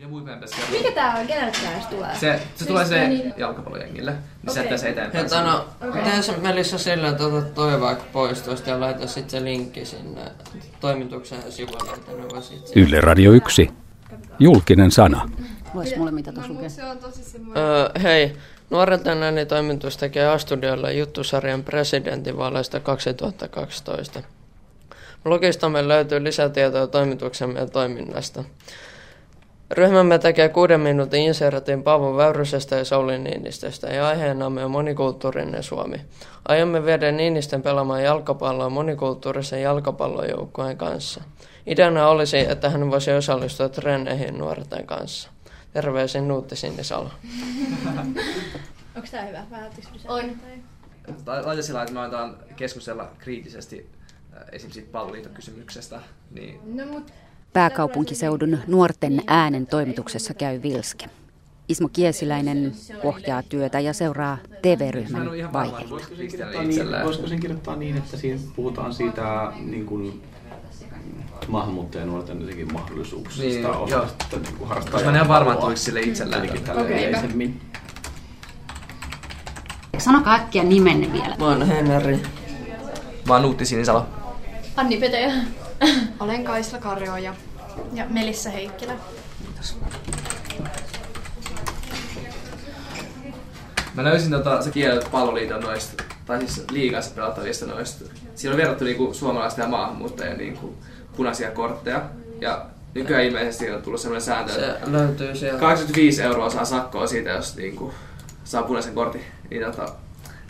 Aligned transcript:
Ja 0.00 0.08
muut 0.08 0.24
meidän 0.24 0.40
pitäisi 0.40 0.70
Mikä 0.70 0.92
tää 0.92 1.18
on? 1.18 1.26
Kenelle 1.26 1.52
tää 1.52 1.86
tulee? 1.90 2.14
Se, 2.14 2.18
se 2.20 2.40
Siis 2.56 2.68
tulee 2.68 2.84
se 2.84 3.08
niin- 3.08 3.34
jalkapallojengille, 3.36 4.10
niin 4.10 4.20
se 4.46 4.50
Okei. 4.50 4.62
jättää 4.62 4.78
se 4.78 4.88
eteenpäin. 4.88 5.24
Että 5.24 5.42
no, 5.42 5.68
Okei. 5.88 6.02
tee 6.02 6.22
se 6.22 6.36
Melissa 6.36 6.78
sillä, 6.78 7.08
että 7.08 7.24
otat 7.24 7.54
toi 7.54 7.80
vaikka 7.80 8.04
pois 8.12 8.42
tuosta 8.42 8.70
ja 8.70 8.80
laita 8.80 9.06
sitten 9.06 9.30
se 9.30 9.44
linkki 9.44 9.84
sinne 9.84 10.20
toimituksen 10.80 11.52
sivuille, 11.52 11.92
että 11.94 12.12
ne 12.12 12.28
voi 12.32 12.42
sit 12.42 12.76
Yle 12.76 13.00
Radio 13.00 13.32
1. 13.32 13.70
Julkinen 14.38 14.90
sana. 14.90 15.30
Vois 15.74 15.96
mulle 15.96 16.10
mitä 16.10 16.32
tuossa 16.32 16.52
lukee. 16.52 16.68
Se 16.68 16.84
on 16.84 16.98
tosi 16.98 17.24
semmoinen... 17.24 17.64
Öö, 17.64 17.90
hei, 18.02 18.36
Nuorten 18.70 19.22
ääni 19.22 19.46
toimitus 19.46 19.96
tekee 19.96 20.26
A-studiolla 20.26 20.90
juttusarjan 20.90 21.62
presidentinvaaleista 21.64 22.80
2012. 22.80 24.22
Blogistamme 25.24 25.88
löytyy 25.88 26.24
lisätietoa 26.24 26.86
toimituksemme 26.86 27.60
ja 27.60 27.66
toiminnasta. 27.66 28.44
Ryhmämme 29.70 30.18
tekee 30.18 30.48
kuuden 30.48 30.80
minuutin 30.80 31.22
insertin 31.22 31.82
Paavo 31.82 32.16
Väyrysestä 32.16 32.76
ja 32.76 32.84
Sauli 32.84 33.18
Niinistöstä 33.18 33.86
ja 33.86 34.08
aiheenamme 34.08 34.64
on 34.64 34.70
monikulttuurinen 34.70 35.62
Suomi. 35.62 36.00
Aiomme 36.48 36.84
viedä 36.84 37.12
Niinistön 37.12 37.62
pelaamaan 37.62 38.02
jalkapalloa 38.02 38.70
monikulttuurisen 38.70 39.62
jalkapallojoukkueen 39.62 40.76
kanssa. 40.76 41.24
Ideana 41.66 42.08
olisi, 42.08 42.38
että 42.38 42.70
hän 42.70 42.90
voisi 42.90 43.12
osallistua 43.12 43.68
treeneihin 43.68 44.38
nuorten 44.38 44.86
kanssa. 44.86 45.30
Terveisin 45.72 46.28
Nuutti 46.28 46.56
Sinisalo. 46.56 47.10
Onks 48.96 49.10
tää 49.10 49.26
hyvä? 49.26 49.44
Lisää? 49.92 50.12
On. 50.12 50.24
Tai- 51.24 51.44
Laita 51.44 51.62
sillä, 51.62 51.82
että 51.82 51.94
me 51.94 52.00
aletaan 52.00 52.36
keskustella 52.56 53.10
kriittisesti 53.18 53.90
äh, 54.36 54.42
esimerkiksi 54.52 54.80
siitä 54.80 54.92
palloliitokysymyksestä. 54.92 56.00
Niin 56.30 56.60
No 56.76 56.92
mut 56.92 57.12
Pääkaupunkiseudun 57.52 58.58
nuorten 58.66 59.22
äänen 59.26 59.66
toimituksessa 59.66 60.34
käy 60.34 60.62
Vilske. 60.62 61.06
Ismo 61.68 61.88
Kiesiläinen 61.88 62.72
ohjaa 63.04 63.42
työtä 63.42 63.80
ja 63.80 63.92
seuraa 63.92 64.38
TV-ryhmän 64.62 65.26
vaiheita. 65.52 65.90
voisiko 65.90 66.14
niin, 66.62 67.28
sen 67.28 67.40
kirjoittaa 67.40 67.76
niin, 67.76 67.96
että 67.96 68.16
siinä 68.16 68.40
puhutaan 68.56 68.94
siitä 68.94 69.52
niin 69.64 69.86
kuin, 69.86 70.22
maahanmuuttajanuorten 71.48 72.40
jotenkin 72.40 72.72
mahdollisuuksista 72.72 73.42
Niin, 73.46 73.66
osallistua, 73.66 74.38
niin 74.38 74.54
kuin 74.58 74.68
harrastaa. 74.68 74.92
Koska 74.92 75.06
mä 75.06 75.10
en 75.10 75.16
ihan 75.16 75.28
varma, 75.28 75.52
että 75.52 75.66
jalkapalloa 75.66 76.04
tuliko 76.06 76.16
sille 76.16 76.74
hyvä. 76.74 76.94
yleisemmin. 76.94 77.60
Sanokaa 79.98 80.34
äkkiä 80.34 80.64
nimenne 80.64 81.12
vielä. 81.12 81.36
Mä 81.38 81.44
oon 81.44 81.66
Henri. 81.66 82.22
Mä 83.26 83.32
oon 83.32 83.42
Nuutti 83.42 83.66
Sinisalo. 83.66 84.06
Anni 84.76 84.96
Petäjä. 84.96 85.32
olen 86.20 86.44
Kaisla 86.44 86.78
Karjoja. 86.78 87.34
Ja 87.92 88.04
Melissa 88.10 88.50
Heikkilä. 88.50 88.92
Mä 93.94 94.04
löysin 94.04 94.30
tota, 94.30 94.62
se 94.62 94.70
kiellet 94.70 95.08
palloliiton 95.10 95.60
noista, 95.60 96.04
tai 96.26 96.38
siis 96.38 96.64
liigassa 96.70 97.14
pelattavista 97.14 97.66
noista. 97.66 98.04
Siinä 98.34 98.52
on 98.52 98.58
verrattu 98.58 98.84
niinku 98.84 99.14
suomalaisten 99.14 99.62
ja 99.62 99.68
maahanmuuttajien 99.68 100.38
niinku 100.38 100.74
punaisia 101.16 101.50
kortteja. 101.50 102.02
Ja 102.40 102.66
nykyään 102.94 103.24
ilmeisesti 103.24 103.70
on 103.70 103.82
tullut 103.82 104.00
sellainen 104.00 104.22
sääntö, 104.22 104.52
että 104.52 104.86
Se 104.86 104.92
löytyy 104.92 105.36
sieltä. 105.36 105.60
85 105.60 106.22
euroa 106.22 106.50
saa 106.50 106.64
sakkoa 106.64 107.06
siitä, 107.06 107.30
jos 107.30 107.56
niinku 107.56 107.94
saa 108.44 108.62
punaisen 108.62 108.94
kortin. 108.94 109.24
Niin 109.50 109.64
tota, 109.64 109.92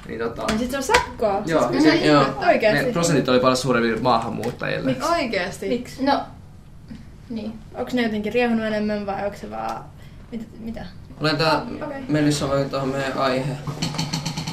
niin 0.08 0.20
tota, 0.20 0.42
Ja 0.52 0.58
sit 0.58 0.70
se 0.70 0.76
on 0.76 0.82
sakkoa. 0.82 1.42
joo, 1.46 1.62
ja 1.62 1.70
No 1.70 1.80
sit, 1.80 2.04
Joo. 2.04 2.22
ne 2.40 2.46
Oikeesti. 2.46 2.92
prosentit 2.92 3.28
oli 3.28 3.40
paljon 3.40 3.56
suurempi 3.56 4.00
maahanmuuttajille. 4.00 4.96
Oikeesti? 5.12 5.68
Miksi? 5.68 6.04
No, 6.04 6.20
niin. 7.30 7.52
Onks 7.74 7.94
ne 7.94 8.02
jotenkin 8.02 8.32
riehunut 8.32 8.66
enemmän 8.66 9.06
vai 9.06 9.24
onko 9.24 9.36
se 9.36 9.50
vaan... 9.50 9.84
Mitä? 10.32 10.44
mitä? 10.58 10.86
Laita 11.20 11.62
Okei. 11.86 12.02
Melissa 12.08 12.48
vai 12.48 12.64
tuohon 12.64 12.88
meidän 12.88 13.18
aihe. 13.18 13.52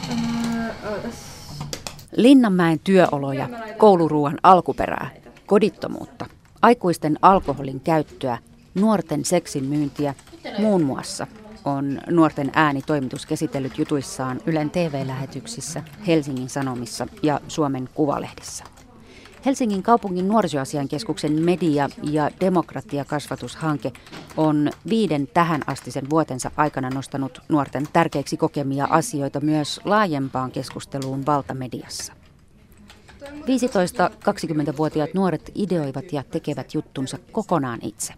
Öö, 0.09 0.91
ootas. 0.91 1.13
Linnanmäen 2.15 2.79
työoloja, 2.83 3.49
kouluruuan 3.77 4.37
alkuperää, 4.43 5.09
kodittomuutta, 5.45 6.25
aikuisten 6.61 7.19
alkoholin 7.21 7.79
käyttöä, 7.79 8.37
nuorten 8.75 9.25
seksin 9.25 9.63
myyntiä, 9.65 10.13
muun 10.59 10.83
muassa 10.83 11.27
on 11.65 11.99
nuorten 12.09 12.51
ääni 12.53 12.81
toimitus 12.81 13.25
käsitellyt 13.25 13.77
jutuissaan 13.77 14.41
Ylen 14.45 14.69
TV-lähetyksissä, 14.69 15.83
Helsingin 16.07 16.49
Sanomissa 16.49 17.07
ja 17.23 17.39
Suomen 17.47 17.89
Kuvalehdissä. 17.93 18.63
Helsingin 19.45 19.83
kaupungin 19.83 20.27
nuorisoasiankeskuksen 20.27 21.31
media- 21.31 21.89
ja 22.03 22.31
demokratiakasvatushanke 22.39 23.91
on 24.37 24.69
viiden 24.89 25.27
tähän 25.27 25.61
astisen 25.67 26.09
vuotensa 26.09 26.51
aikana 26.57 26.89
nostanut 26.89 27.41
nuorten 27.49 27.87
tärkeiksi 27.93 28.37
kokemia 28.37 28.87
asioita 28.89 29.41
myös 29.41 29.81
laajempaan 29.83 30.51
keskusteluun 30.51 31.25
valtamediassa. 31.25 32.13
15-20-vuotiaat 33.23 35.13
nuoret 35.13 35.51
ideoivat 35.55 36.13
ja 36.13 36.23
tekevät 36.23 36.73
juttunsa 36.73 37.17
kokonaan 37.31 37.79
itse. 37.81 38.13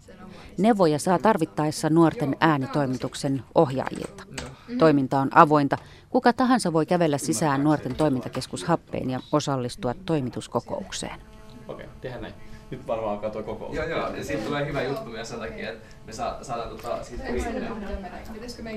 Neuvoja 0.58 0.98
saa 0.98 1.18
tarvittaessa 1.18 1.90
nuorten 1.90 2.36
äänitoimituksen 2.40 3.42
ohjaajilta. 3.54 4.24
Toiminta 4.78 5.20
on 5.20 5.28
avointa. 5.34 5.78
Kuka 6.10 6.32
tahansa 6.32 6.72
voi 6.72 6.86
kävellä 6.86 7.18
sisään 7.18 7.64
nuorten 7.64 7.94
toimintakeskus 7.94 8.64
Happeen 8.64 9.10
ja 9.10 9.20
osallistua 9.32 9.94
toimituskokoukseen. 9.94 11.20
Okei, 11.68 11.86
tehdään 12.00 12.22
näin. 12.22 12.34
Nyt 12.70 12.86
varmaan 12.86 13.12
alkaa 13.12 13.30
tuo 13.30 13.42
kokous. 13.42 13.76
Joo, 13.76 13.86
joo, 13.86 14.14
ja 14.14 14.24
siitä 14.24 14.44
tulee 14.44 14.66
hyvä 14.66 14.82
juttu 14.82 15.10
myös 15.10 15.28
sen 15.28 15.38
takia, 15.38 15.70
että 15.70 15.96
me 16.06 16.12
saa, 16.12 16.44
saadaan 16.44 16.68
tota, 16.68 17.04
siitä 17.04 17.24
kriittinen. 17.24 17.72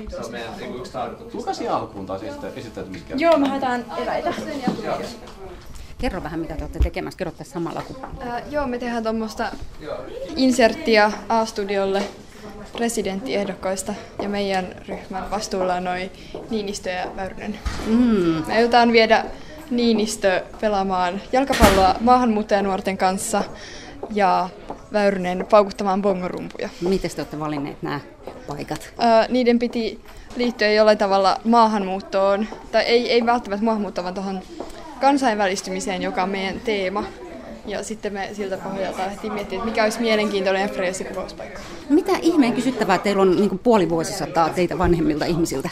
Se 0.10 0.18
on 0.18 0.32
meidän 0.32 0.58
niinku 0.58 0.78
yksi 0.78 0.92
tarkoituksista. 0.92 1.38
Kuka 1.38 1.54
siinä 1.54 1.76
alkuun 1.76 2.06
taas 2.06 2.24
esittää, 2.24 2.50
esittäytymiskerta? 2.56 3.24
Joo, 3.24 3.38
me 3.38 3.48
haetaan 3.48 3.86
eväitä. 3.98 4.34
Kerro 6.02 6.24
vähän, 6.24 6.40
mitä 6.40 6.56
te 6.56 6.64
olette 6.64 6.80
tekemässä. 6.80 7.18
Kerro 7.18 7.32
tässä 7.32 7.54
samalla, 7.54 7.82
kun 7.82 7.96
Äh, 8.28 8.42
joo, 8.52 8.68
me 8.68 8.78
tehdään 8.78 9.04
tuommoista 9.04 9.46
inserttiä 10.36 11.12
A-studiolle 11.30 12.04
presidenttiehdokkaista 12.78 13.94
ja 14.22 14.30
meidän 14.30 14.68
ryhmän 14.88 15.32
vastuulla 15.32 15.74
on 15.76 15.84
noin 15.84 16.12
Niinistö 16.50 16.90
ja 16.90 17.06
Väyrynen. 17.16 17.60
Mm, 17.88 18.44
Me 18.48 18.54
aiotaan 18.54 18.92
viedä 18.92 19.26
Niinistö 19.72 20.44
pelaamaan 20.62 21.22
jalkapalloa 21.32 21.96
maahanmuuttajanuorten 22.00 22.98
kanssa 22.98 23.44
ja 24.14 24.50
Väyrynen 24.94 25.46
paukuttamaan 25.50 26.02
bongorumpuja. 26.02 26.70
miten 26.82 27.12
te 27.12 27.22
olette 27.22 27.40
valinneet 27.40 27.82
nämä 27.82 28.00
paikat? 28.48 28.94
Ää, 28.98 29.26
niiden 29.30 29.60
piti 29.60 30.00
liittyä 30.36 30.72
jollain 30.72 30.98
tavalla 30.98 31.38
maahanmuuttoon, 31.44 32.48
tai 32.72 32.84
ei, 32.84 33.12
ei 33.12 33.26
välttämättä 33.26 33.66
maahanmuuttoon, 33.66 34.04
vaan 34.04 34.16
tuohon 34.16 34.42
kansainvälistymiseen, 35.02 36.02
joka 36.02 36.24
on 36.24 36.30
meidän 36.30 36.60
teema. 36.60 37.04
Ja 37.66 37.84
sitten 37.84 38.14
me 38.14 38.30
siltä 38.34 38.58
pohjalta 38.58 39.02
lähdettiin 39.02 39.34
miettimään, 39.34 39.62
että 39.62 39.72
mikä 39.72 39.84
olisi 39.84 40.02
mielenkiintoinen 40.02 40.64
Efreesi 40.64 41.04
kuvauspaikka. 41.04 41.62
Mitä 41.90 42.12
ihmeen 42.22 42.54
kysyttävää 42.54 42.98
teillä 42.98 43.22
on 43.22 43.36
niin 43.36 43.60
puoli 43.60 43.90
vuosisataa 43.90 44.50
teitä 44.50 44.78
vanhemmilta 44.78 45.26
ihmisiltä? 45.26 45.70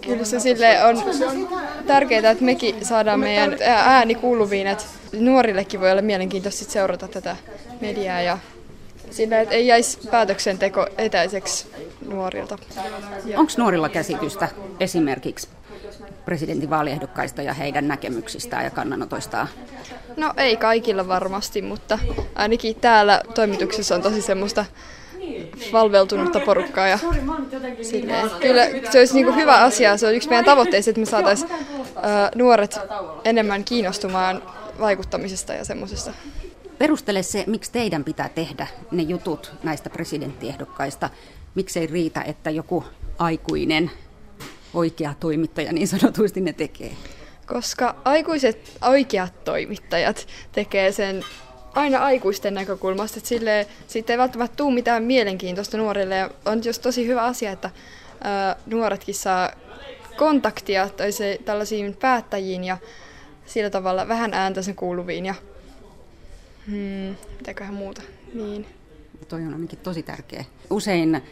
Kyllä 0.00 0.24
se 0.24 0.40
sille 0.40 0.84
on 0.84 1.02
tärkeää, 1.86 2.30
että 2.30 2.44
mekin 2.44 2.84
saadaan 2.84 3.20
meidän 3.20 3.56
ääni 3.66 4.14
kuuluviin, 4.14 4.66
että 4.66 4.84
nuorillekin 5.12 5.80
voi 5.80 5.92
olla 5.92 6.02
mielenkiintoista 6.02 6.72
seurata 6.72 7.08
tätä 7.08 7.36
mediaa 7.80 8.20
ja 8.20 8.38
sillä, 9.10 9.40
että 9.40 9.54
ei 9.54 9.66
jäisi 9.66 9.98
päätöksenteko 10.10 10.86
etäiseksi 10.98 11.66
nuorilta. 12.06 12.58
Onko 13.36 13.52
nuorilla 13.56 13.88
käsitystä 13.88 14.48
esimerkiksi 14.80 15.48
presidentinvaaliehdokkaista 16.24 17.42
ja 17.42 17.54
heidän 17.54 17.88
näkemyksistään 17.88 18.64
ja 18.64 18.70
kannanotoistaan? 18.70 19.48
No 20.16 20.32
ei 20.36 20.56
kaikilla 20.56 21.08
varmasti, 21.08 21.62
mutta 21.62 21.98
ainakin 22.34 22.76
täällä 22.76 23.22
toimituksessa 23.34 23.94
on 23.94 24.02
tosi 24.02 24.22
semmoista 24.22 24.64
valveutunutta 25.72 26.40
porukkaa. 26.40 26.88
Ja 26.88 26.98
silleen, 27.82 28.30
kyllä 28.40 28.62
se 28.90 28.98
olisi 28.98 29.14
niinku 29.14 29.32
hyvä 29.32 29.56
asia, 29.56 29.96
se 29.96 30.06
on 30.06 30.14
yksi 30.14 30.28
meidän 30.28 30.44
tavoitteista, 30.44 30.90
että 30.90 31.00
me 31.00 31.06
saataisiin 31.06 31.50
nuoret 32.34 32.78
enemmän 33.24 33.64
kiinnostumaan 33.64 34.42
vaikuttamisesta 34.80 35.52
ja 35.54 35.64
semmoisesta. 35.64 36.12
Perustele 36.78 37.22
se, 37.22 37.44
miksi 37.46 37.72
teidän 37.72 38.04
pitää 38.04 38.28
tehdä 38.28 38.66
ne 38.90 39.02
jutut 39.02 39.52
näistä 39.62 39.90
presidenttiehdokkaista. 39.90 41.10
Miksei 41.54 41.86
riitä, 41.86 42.22
että 42.22 42.50
joku 42.50 42.84
aikuinen 43.18 43.90
oikea 44.74 45.14
toimittaja 45.20 45.72
niin 45.72 45.88
sanotusti 45.88 46.40
ne 46.40 46.52
tekee. 46.52 46.92
Koska 47.46 47.96
aikuiset 48.04 48.72
oikeat 48.82 49.44
toimittajat 49.44 50.26
tekee 50.52 50.92
sen 50.92 51.24
aina 51.74 51.98
aikuisten 51.98 52.54
näkökulmasta, 52.54 53.18
että 53.18 53.28
sille, 53.28 53.66
siitä 53.86 54.12
ei 54.12 54.18
välttämättä 54.18 54.56
tule 54.56 54.74
mitään 54.74 55.02
mielenkiintoista 55.02 55.76
nuorille. 55.76 56.16
Ja 56.16 56.30
on 56.44 56.64
just 56.64 56.82
tosi 56.82 57.06
hyvä 57.06 57.22
asia, 57.22 57.52
että 57.52 57.70
ää, 58.20 58.56
nuoretkin 58.66 59.14
saa 59.14 59.50
kontaktia 60.16 60.88
toiseen, 60.88 61.44
tällaisiin 61.44 61.96
päättäjiin 61.96 62.64
ja 62.64 62.78
sillä 63.46 63.70
tavalla 63.70 64.08
vähän 64.08 64.34
ääntä 64.34 64.62
sen 64.62 64.74
kuuluviin 64.74 65.26
ja 65.26 65.34
hmm, 66.66 67.16
mitäköhän 67.38 67.74
muuta. 67.74 68.02
Niin. 68.34 68.66
toi 69.28 69.42
on 69.42 69.52
ainakin 69.52 69.78
tosi 69.78 70.02
tärkeä. 70.02 70.44
Usein 70.70 71.22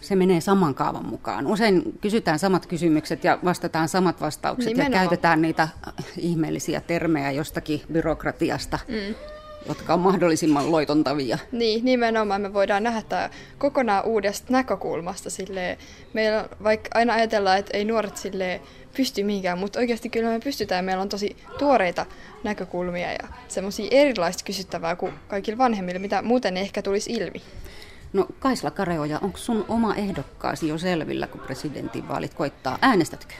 se 0.00 0.16
menee 0.16 0.40
saman 0.40 0.74
kaavan 0.74 1.06
mukaan. 1.06 1.46
Usein 1.46 1.82
kysytään 2.00 2.38
samat 2.38 2.66
kysymykset 2.66 3.24
ja 3.24 3.38
vastataan 3.44 3.88
samat 3.88 4.20
vastaukset 4.20 4.66
Nimenomaan. 4.68 4.92
ja 4.92 4.98
käytetään 4.98 5.42
niitä 5.42 5.68
ihmeellisiä 6.16 6.80
termejä 6.80 7.30
jostakin 7.30 7.82
byrokratiasta, 7.92 8.78
mm. 8.88 9.14
jotka 9.68 9.94
on 9.94 10.00
mahdollisimman 10.00 10.72
loitontavia. 10.72 11.38
Niin, 11.52 11.84
nimenomaan 11.84 12.40
me 12.40 12.54
voidaan 12.54 12.82
nähdä 12.82 13.02
tämä 13.08 13.30
kokonaan 13.58 14.04
uudesta 14.04 14.52
näkökulmasta. 14.52 15.30
Silleen, 15.30 15.78
meillä 16.12 16.42
on- 16.42 16.48
vaikka 16.64 16.90
aina 16.94 17.14
ajatellaan, 17.14 17.58
että 17.58 17.76
ei 17.76 17.84
nuoret 17.84 18.16
sille 18.16 18.60
pysty 18.96 19.22
mihinkään, 19.22 19.58
mutta 19.58 19.78
oikeasti 19.78 20.10
kyllä 20.10 20.30
me 20.30 20.40
pystytään. 20.40 20.84
Meillä 20.84 21.02
on 21.02 21.08
tosi 21.08 21.36
tuoreita 21.58 22.06
näkökulmia 22.44 23.12
ja 23.12 23.28
semmoisia 23.48 23.88
erilaista 23.90 24.44
kysyttävää 24.44 24.96
kuin 24.96 25.12
kaikilla 25.28 25.58
vanhemmilla, 25.58 26.00
mitä 26.00 26.22
muuten 26.22 26.56
ei 26.56 26.62
ehkä 26.62 26.82
tulisi 26.82 27.12
ilmi. 27.12 27.42
No 28.12 28.26
Kaisla 28.38 28.70
Kareoja, 28.70 29.18
onko 29.22 29.38
sun 29.38 29.64
oma 29.68 29.94
ehdokkaasi 29.94 30.68
jo 30.68 30.78
selvillä, 30.78 31.26
kun 31.26 31.40
presidentinvaalit 31.40 32.34
koittaa? 32.34 32.78
Äänestätkö? 32.82 33.34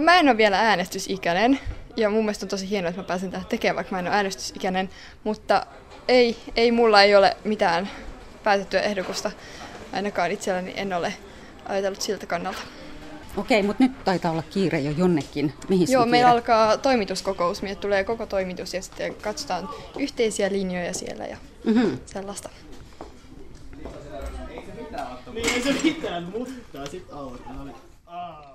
Mä 0.00 0.18
en 0.18 0.28
ole 0.28 0.36
vielä 0.36 0.60
äänestysikäinen 0.60 1.58
ja 1.96 2.10
mun 2.10 2.24
mielestä 2.24 2.44
on 2.44 2.48
tosi 2.50 2.70
hienoa, 2.70 2.88
että 2.88 3.00
mä 3.02 3.06
pääsen 3.06 3.30
tähän 3.30 3.46
tekemään, 3.46 3.76
vaikka 3.76 3.92
mä 3.94 3.98
en 3.98 4.06
ole 4.06 4.14
äänestysikäinen, 4.16 4.88
mutta 5.24 5.66
ei, 6.08 6.36
ei 6.56 6.72
mulla 6.72 7.02
ei 7.02 7.16
ole 7.16 7.36
mitään 7.44 7.90
päätettyä 8.44 8.80
ehdokusta. 8.80 9.30
Ainakaan 9.92 10.30
itselläni 10.30 10.72
en 10.76 10.92
ole 10.92 11.14
ajatellut 11.66 12.00
siltä 12.00 12.26
kannalta. 12.26 12.58
Okei, 13.36 13.62
mutta 13.62 13.82
nyt 13.82 14.04
taitaa 14.04 14.30
olla 14.32 14.42
kiire 14.50 14.80
jo 14.80 14.90
jonnekin. 14.90 15.52
Mihin 15.68 15.88
Joo, 15.90 16.06
meillä 16.06 16.26
kiire? 16.28 16.30
alkaa 16.38 16.76
toimituskokous, 16.76 17.62
meille 17.62 17.80
tulee 17.80 18.04
koko 18.04 18.26
toimitus 18.26 18.74
ja 18.74 18.82
sitten 18.82 19.14
katsotaan 19.14 19.68
yhteisiä 19.98 20.52
linjoja 20.52 20.94
siellä 20.94 21.26
ja 21.26 21.36
Mhm. 21.64 21.94
sellaista. 22.06 22.48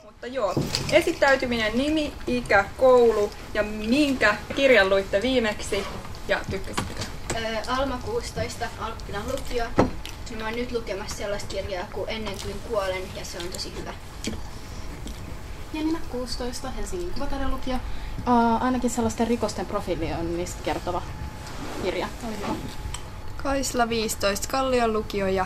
Mutta 0.03 0.27
joo, 0.27 0.53
esittäytyminen, 0.91 1.77
nimi, 1.77 2.13
ikä, 2.27 2.65
koulu 2.77 3.31
ja 3.53 3.63
minkä 3.63 4.35
kirjan 4.55 4.89
luitte 4.89 5.21
viimeksi 5.21 5.83
ja 6.27 6.39
tykkäsittekö? 6.49 7.03
Öö, 7.35 7.57
Alma 7.67 7.99
16, 8.05 8.65
Alppilan 8.79 9.23
lukio. 9.27 9.65
Niin 10.29 10.39
mä 10.39 10.45
oon 10.45 10.55
nyt 10.55 10.71
lukemassa 10.71 11.17
sellaista 11.17 11.55
kirjaa 11.55 11.85
kuin 11.93 12.09
Ennen 12.09 12.35
kuin 12.43 12.55
kuolen 12.69 13.01
ja 13.15 13.25
se 13.25 13.37
on 13.37 13.47
tosi 13.47 13.73
hyvä. 13.79 13.93
Janina 15.73 15.99
16, 16.09 16.69
Helsingin 16.69 17.11
kuvatarjalukio. 17.11 17.75
Uh, 17.75 18.63
ainakin 18.63 18.89
sellaisten 18.89 19.27
rikosten 19.27 19.65
profiilioinnista 19.65 20.63
kertova 20.63 21.01
kirja. 21.83 22.07
Oli 22.27 22.37
hyvä. 22.37 22.55
Kaisla 23.37 23.89
15, 23.89 24.47
Kallion 24.47 24.93
lukio 24.93 25.27
ja 25.27 25.45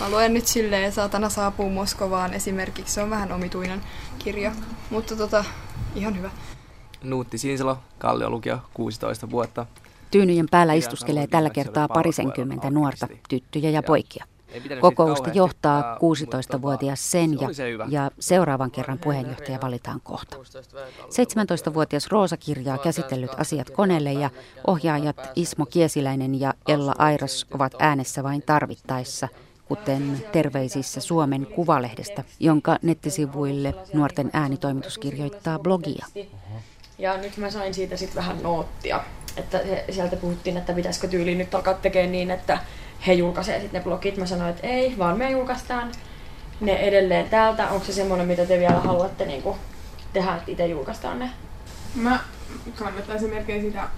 mä 0.00 0.10
luen 0.10 0.34
nyt 0.34 0.46
silleen 0.46 0.92
Saatana 0.92 1.28
saapuu 1.28 1.70
Moskovaan 1.70 2.34
esimerkiksi. 2.34 2.94
Se 2.94 3.02
on 3.02 3.10
vähän 3.10 3.32
omituinen 3.32 3.80
kirja, 4.18 4.52
mutta 4.90 5.16
tota, 5.16 5.44
ihan 5.94 6.16
hyvä. 6.16 6.30
Nuutti 7.02 7.38
Sinisalo, 7.38 7.78
Kallio 7.98 8.30
lukio, 8.30 8.58
16 8.74 9.30
vuotta. 9.30 9.66
Tyynyjen 10.10 10.46
päällä 10.50 10.72
istuskelee 10.72 11.26
tällä 11.26 11.50
kertaa 11.50 11.88
parisenkymmentä 11.88 12.70
nuorta, 12.70 13.08
tyttöjä 13.28 13.70
ja 13.70 13.82
poikia. 13.82 14.24
Kokousta 14.80 15.30
johtaa 15.34 15.78
äh, 15.78 15.96
16-vuotias 15.96 17.00
mutta 17.00 17.10
Senja 17.10 17.48
ja 17.88 18.10
seuraavan 18.20 18.70
kerran 18.70 18.98
puheenjohtaja 18.98 19.58
valitaan 19.62 20.00
kohta. 20.00 20.36
17-vuotias 21.66 22.06
Roosa 22.06 22.36
kirjaa 22.36 22.78
käsitellyt 22.78 23.30
asiat 23.36 23.70
koneelle 23.70 24.12
ja 24.12 24.30
ohjaajat 24.66 25.16
Ismo 25.36 25.66
Kiesiläinen 25.66 26.40
ja 26.40 26.54
Ella 26.68 26.94
Airas 26.98 27.46
ovat 27.50 27.74
äänessä 27.78 28.22
vain 28.22 28.42
tarvittaessa, 28.42 29.28
kuten 29.68 30.24
terveisissä 30.32 31.00
Suomen 31.00 31.46
Kuvalehdestä, 31.46 32.24
jonka 32.40 32.76
nettisivuille 32.82 33.74
nuorten 33.92 34.30
äänitoimitus 34.32 34.98
kirjoittaa 34.98 35.58
blogia. 35.58 36.06
Ja 36.98 37.16
nyt 37.16 37.36
mä 37.36 37.50
sain 37.50 37.74
siitä 37.74 37.96
sitten 37.96 38.16
vähän 38.16 38.42
noottia, 38.42 39.00
että 39.36 39.58
se, 39.58 39.84
sieltä 39.90 40.16
puhuttiin, 40.16 40.56
että 40.56 40.72
pitäisikö 40.72 41.08
tyyliin 41.08 41.38
nyt 41.38 41.54
alkaa 41.54 41.74
tekemään 41.74 42.12
niin, 42.12 42.30
että 42.30 42.58
he 43.06 43.12
julkaisee 43.12 43.60
sitten 43.60 43.80
ne 43.80 43.84
blogit. 43.84 44.16
Mä 44.16 44.26
sanoin, 44.26 44.50
että 44.50 44.66
ei, 44.66 44.94
vaan 44.98 45.18
me 45.18 45.30
julkaistaan 45.30 45.92
ne 46.60 46.76
edelleen 46.76 47.28
täältä. 47.28 47.68
Onko 47.68 47.86
se 47.86 47.92
semmoinen, 47.92 48.26
mitä 48.26 48.46
te 48.46 48.58
vielä 48.58 48.80
haluatte 48.80 49.26
niin 49.26 49.42
kuin, 49.42 49.56
tehdä, 50.12 50.36
että 50.36 50.50
itse 50.50 50.66
julkaistaan 50.66 51.18
ne? 51.18 51.30
Mä 51.94 52.20
kannattaisin 52.78 53.30
melkein 53.30 53.62
sitä, 53.62 53.88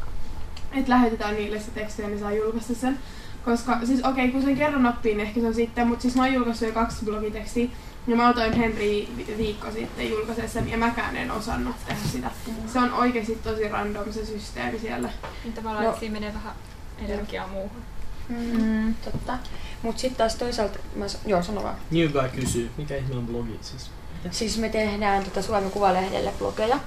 että 0.72 0.90
lähetetään 0.90 1.34
niille 1.34 1.61
se 1.61 1.70
teksti 1.70 2.02
ja 2.02 2.08
ne 2.08 2.19
saa 2.19 2.32
julkaista 2.32 2.75
sen. 2.75 2.99
Koska 3.44 3.78
siis 3.84 4.04
okei, 4.04 4.28
kun 4.28 4.42
sen 4.42 4.56
kerran 4.56 4.87
oppii, 4.87 5.14
niin 5.14 5.26
ehkä 5.26 5.40
se 5.40 5.46
on 5.46 5.54
sitten, 5.54 5.87
mutta 5.87 6.02
siis 6.02 6.14
mä 6.14 6.22
oon 6.22 6.34
julkaissut 6.34 6.69
jo 6.69 6.75
kaksi 6.75 7.04
blogitekstiä. 7.04 7.69
Ja 8.06 8.16
mä 8.16 8.28
otoin 8.28 8.52
Henri 8.52 9.08
vi- 9.16 9.34
viikko 9.38 9.70
sitten 9.70 10.10
julkaisee 10.10 10.48
sen 10.48 10.70
ja 10.70 10.78
mäkään 10.78 11.16
en 11.16 11.31
osannut 11.31 11.76
tehdä 11.87 12.00
sitä. 12.12 12.31
Se 12.72 12.78
on 12.78 12.92
oikeasti 12.92 13.38
tosi 13.44 13.69
random 13.69 14.12
se 14.12 14.25
systeemi 14.26 14.78
siellä. 14.78 15.08
Niin 15.44 15.52
tavallaan, 15.52 15.84
No. 15.84 15.96
siinä 16.00 16.12
menee 16.12 16.34
vähän 16.34 16.52
energiaa 16.98 17.46
muuhun. 17.48 17.82
Mm, 18.28 18.94
totta. 18.94 19.38
Mutta 19.82 20.00
sitten 20.00 20.19
taas 20.19 20.34
toisaalta, 20.34 20.78
mä, 20.96 21.04
joo 21.26 21.43
sano 21.43 21.62
vaan. 21.62 21.75
Niin 21.90 22.08
hyvä 22.08 22.28
kysyä. 22.28 22.69
Mikä 22.76 22.96
ihme 22.96 23.14
on 23.16 23.26
blogi 23.26 23.58
siis? 23.62 23.90
Siis 24.31 24.58
me 24.58 24.69
tehdään 24.69 25.25
tota 25.25 25.43
Suomen 25.43 25.70
Kuvalehdelle 25.70 26.32
blogeja. 26.38 26.78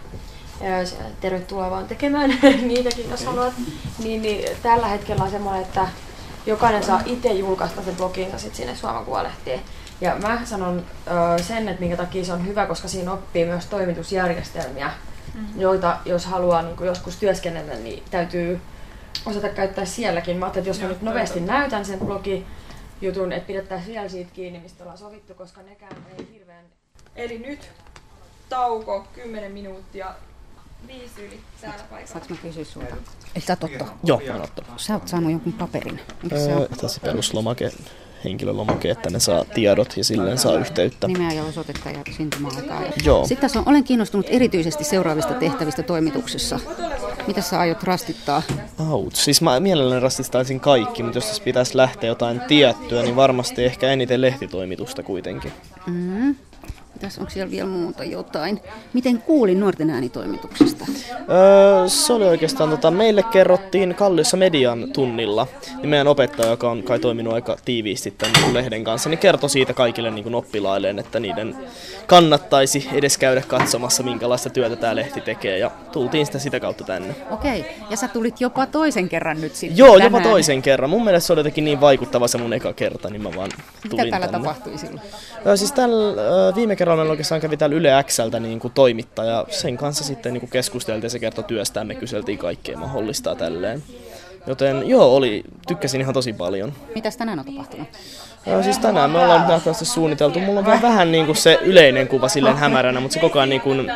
Tervetuloa 1.22 1.70
vaan 1.72 1.88
tekemään 1.88 2.30
niitäkin, 2.68 3.10
jos 3.10 3.26
haluat. 3.26 3.54
Niin, 4.04 4.22
niin, 4.22 4.46
tällä 4.64 4.88
hetkellä 4.88 5.24
on 5.24 5.32
semmoinen, 5.32 5.62
että 5.62 5.88
jokainen 6.46 6.84
saa 6.84 7.02
itse 7.06 7.34
julkaista 7.34 7.82
sen 7.84 7.96
bloginsa 7.96 8.38
sit 8.40 8.56
sinne 8.56 8.76
Suomen 8.76 9.06
Kuvalehtiin. 9.06 9.62
Ja 10.02 10.16
mä 10.16 10.42
sanon 10.46 10.86
ö, 11.38 11.44
sen, 11.44 11.68
että 11.70 11.80
minkä 11.82 11.98
takia 11.98 12.26
se 12.26 12.34
on 12.34 12.48
hyvä, 12.48 12.66
koska 12.66 12.88
siinä 12.88 13.12
oppii 13.12 13.46
myös 13.46 13.66
toimitusjärjestelmiä, 13.66 14.92
Mhm. 15.34 15.60
joita 15.62 15.98
jos 16.06 16.26
haluaa 16.26 16.62
niin 16.62 16.76
joskus 16.86 17.16
työskennellä, 17.18 17.74
niin 17.76 18.04
täytyy 18.12 18.62
osata 19.26 19.50
käyttää 19.50 19.86
sielläkin. 19.86 20.38
Mä 20.38 20.46
ajattelin, 20.46 20.62
että 20.64 20.70
jos 20.70 20.82
mä 20.82 20.88
nyt 20.88 21.02
nopeasti 21.02 21.40
näytän 21.40 21.86
sen 21.86 22.00
blogi 22.00 22.46
jutun, 23.02 23.32
että 23.32 23.48
pidettäisiin 23.48 23.94
siellä 23.94 24.10
siitä 24.10 24.32
kiinni, 24.34 24.60
mistä 24.60 24.84
ollaan 24.84 24.98
sovittu, 24.98 25.34
koska 25.34 25.62
nekään 25.62 25.96
ei 26.20 26.28
hirveän 26.34 26.66
Eli 27.16 27.40
nyt 27.40 27.70
tauko 28.50 29.08
10 29.14 29.52
minuuttia, 29.52 30.16
viisi 30.88 31.26
yli 31.26 31.40
täällä 31.62 31.84
paikalla. 31.90 32.08
Saanko 32.08 32.28
mä 32.30 32.36
kysyä 32.42 32.64
sulta? 32.64 32.96
Eli 33.36 33.44
sä 33.44 33.54
oot 33.54 33.64
Otto? 33.64 33.86
Joo, 34.04 34.22
mä 34.28 34.44
Otto. 34.44 34.64
Sä 34.78 34.94
oot 34.94 35.08
saanut 35.08 35.32
jonkun 35.32 35.54
paperin. 35.54 36.00
Öö, 36.32 36.56
on? 36.56 36.68
tässä 36.82 37.02
peruslomake, 37.02 37.72
henkilölomake, 38.24 38.90
että 38.90 39.10
ne 39.10 39.20
saa 39.20 39.46
tiedot 39.46 39.98
ja 39.98 40.04
silleen 40.04 40.38
saa 40.38 40.56
yhteyttä. 40.56 41.08
Nimeä 41.08 41.32
ja 41.32 41.44
osoitetta 41.44 41.90
ja 41.90 42.00
syntymäaikaa. 42.18 42.82
Joo. 43.06 43.28
Sitten 43.28 43.42
tässä 43.42 43.60
on, 43.60 43.70
olen 43.70 43.84
kiinnostunut 43.84 44.26
erityisesti 44.30 44.84
seuraavista 44.84 45.34
tehtävistä 45.34 45.84
toimituksessa. 45.84 46.60
Mitä 47.28 47.42
sä 47.42 47.60
aiot 47.60 47.84
rastittaa? 47.84 48.42
Out. 48.90 49.16
Siis 49.16 49.42
mä 49.42 49.60
mielelläni 49.60 50.02
rastistaisin 50.02 50.60
kaikki, 50.60 51.04
mutta 51.04 51.18
jos 51.18 51.26
tässä 51.26 51.44
pitäisi 51.44 51.78
lähteä 51.78 52.08
jotain 52.08 52.42
tiettyä, 52.42 53.04
niin 53.04 53.16
varmasti 53.16 53.64
ehkä 53.64 53.88
eniten 53.90 54.22
lehtitoimitusta 54.22 55.04
kuitenkin. 55.04 55.52
Mm. 55.88 56.36
Mitäs, 56.94 57.18
onko 57.18 57.30
siellä 57.32 57.52
vielä 57.52 57.68
muuta 57.70 58.04
jotain? 58.04 58.62
Miten 58.94 59.22
kuulin 59.22 59.60
nuorten 59.60 59.90
äänitoimituksesta? 59.90 60.86
Öö, 61.30 61.90
se 61.90 62.14
oli 62.14 62.26
oikeastaan, 62.26 62.70
tota, 62.70 62.92
meille 62.92 63.24
kerrottiin 63.24 63.96
Kalliossa 63.96 64.38
median 64.38 64.92
tunnilla, 64.94 65.48
niin 65.78 65.90
meidän 65.90 66.08
opettaja, 66.08 66.50
joka 66.50 66.72
on 66.72 66.84
kai 66.84 67.00
toiminut 67.00 67.34
aika 67.34 67.58
tiiviisti 67.66 68.12
tämän 68.12 68.34
niin 68.42 68.54
lehden 68.54 68.84
kanssa, 68.84 69.10
niin 69.10 69.18
kertoi 69.18 69.50
siitä 69.50 69.74
kaikille 69.74 70.12
niin 70.12 70.24
kuin 70.24 70.36
oppilailleen, 70.36 71.00
että 71.00 71.20
niiden 71.20 71.56
kannattaisi 72.08 72.90
edes 72.94 73.18
käydä 73.18 73.42
katsomassa, 73.48 74.04
minkälaista 74.04 74.50
työtä 74.50 74.76
tämä 74.76 74.96
lehti 74.96 75.22
tekee, 75.22 75.58
ja 75.58 75.72
tultiin 75.92 76.26
sitä 76.26 76.40
sitä 76.40 76.60
kautta 76.60 76.84
tänne. 76.84 77.16
Okei, 77.32 77.66
ja 77.90 77.98
sä 77.98 78.08
tulit 78.08 78.42
jopa 78.42 78.66
toisen 78.66 79.10
kerran 79.10 79.42
nyt 79.42 79.56
sitten 79.56 79.78
Joo, 79.78 79.94
tänään. 79.94 80.14
jopa 80.14 80.30
toisen 80.30 80.62
kerran. 80.62 80.90
Mun 80.90 81.04
mielestä 81.04 81.28
se 81.28 81.34
oli 81.34 81.40
jotenkin 81.40 81.66
niin 81.66 81.82
vaikuttava 81.82 82.28
se 82.28 82.38
mun 82.38 82.54
eka 82.54 82.74
kerta, 82.74 83.10
niin 83.10 83.22
mä 83.22 83.30
vaan 83.36 83.50
tulin 83.90 84.06
Mitä 84.06 84.10
täällä 84.10 84.28
tänne. 84.28 84.48
tapahtui 84.48 84.78
silloin? 84.78 85.02
Öö, 85.46 85.58
siis 85.58 85.72
tällä, 85.72 86.22
öö, 86.22 86.56
viime 86.56 86.76
kerralla 86.76 86.93
meillä 86.96 87.12
oikeastaan 87.12 87.42
kävi 87.42 87.58
täällä 87.58 87.76
Yle 87.76 88.04
Xltä 88.04 88.40
niin 88.40 88.60
kuin 88.60 88.74
toimittaja. 88.74 89.46
Sen 89.50 89.78
kanssa 89.78 90.04
sitten 90.04 90.34
niin 90.34 90.40
kuin 90.40 90.50
keskusteltiin 90.50 91.04
ja 91.04 91.10
se 91.10 91.20
kertoi 91.20 91.44
työstään. 91.44 91.88
Me 91.88 91.96
kyseltiin 91.96 92.38
kaikkea 92.38 92.78
mahdollista 92.78 93.36
tälleen. 93.36 93.84
Joten 94.48 94.90
joo, 94.90 95.16
oli, 95.16 95.44
tykkäsin 95.68 96.02
ihan 96.02 96.14
tosi 96.14 96.34
paljon. 96.34 96.74
Mitäs 96.96 97.18
tänään 97.18 97.40
on 97.40 97.46
tapahtunut? 97.46 97.88
Öö, 98.48 98.64
siis 98.64 98.78
tänään 98.78 99.12
me 99.12 99.20
ollaan 99.20 99.48
nähtävästi 99.48 99.86
suunniteltu. 99.86 100.40
Mulla 100.40 100.60
on 100.60 100.66
vielä 100.66 100.82
vähän 100.82 101.12
niin 101.12 101.26
kuin 101.26 101.36
se 101.36 101.60
yleinen 101.62 102.08
kuva 102.08 102.30
silleen 102.30 102.58
hämäränä, 102.58 103.00
mutta 103.00 103.14
se 103.14 103.20
koko 103.20 103.40
ajan 103.40 103.50
niin 103.50 103.62
kuin 103.62 103.92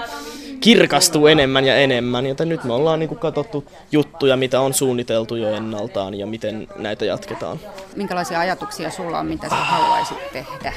kirkastuu 0.59 1.27
enemmän 1.27 1.65
ja 1.65 1.75
enemmän. 1.75 2.25
Joten 2.25 2.49
nyt 2.49 2.63
me 2.63 2.73
ollaan 2.73 2.99
niin 2.99 3.07
kuin 3.07 3.19
katsottu 3.19 3.65
juttuja, 3.91 4.37
mitä 4.37 4.61
on 4.61 4.73
suunniteltu 4.73 5.35
jo 5.35 5.55
ennaltaan 5.55 6.13
ja 6.13 6.25
miten 6.25 6.67
näitä 6.75 7.05
jatketaan. 7.05 7.59
Minkälaisia 7.95 8.39
ajatuksia 8.39 8.91
sulla 8.91 9.19
on, 9.19 9.25
mitä 9.25 9.49
sä 9.49 9.55
haluaisit 9.55 10.31
tehdä? 10.33 10.73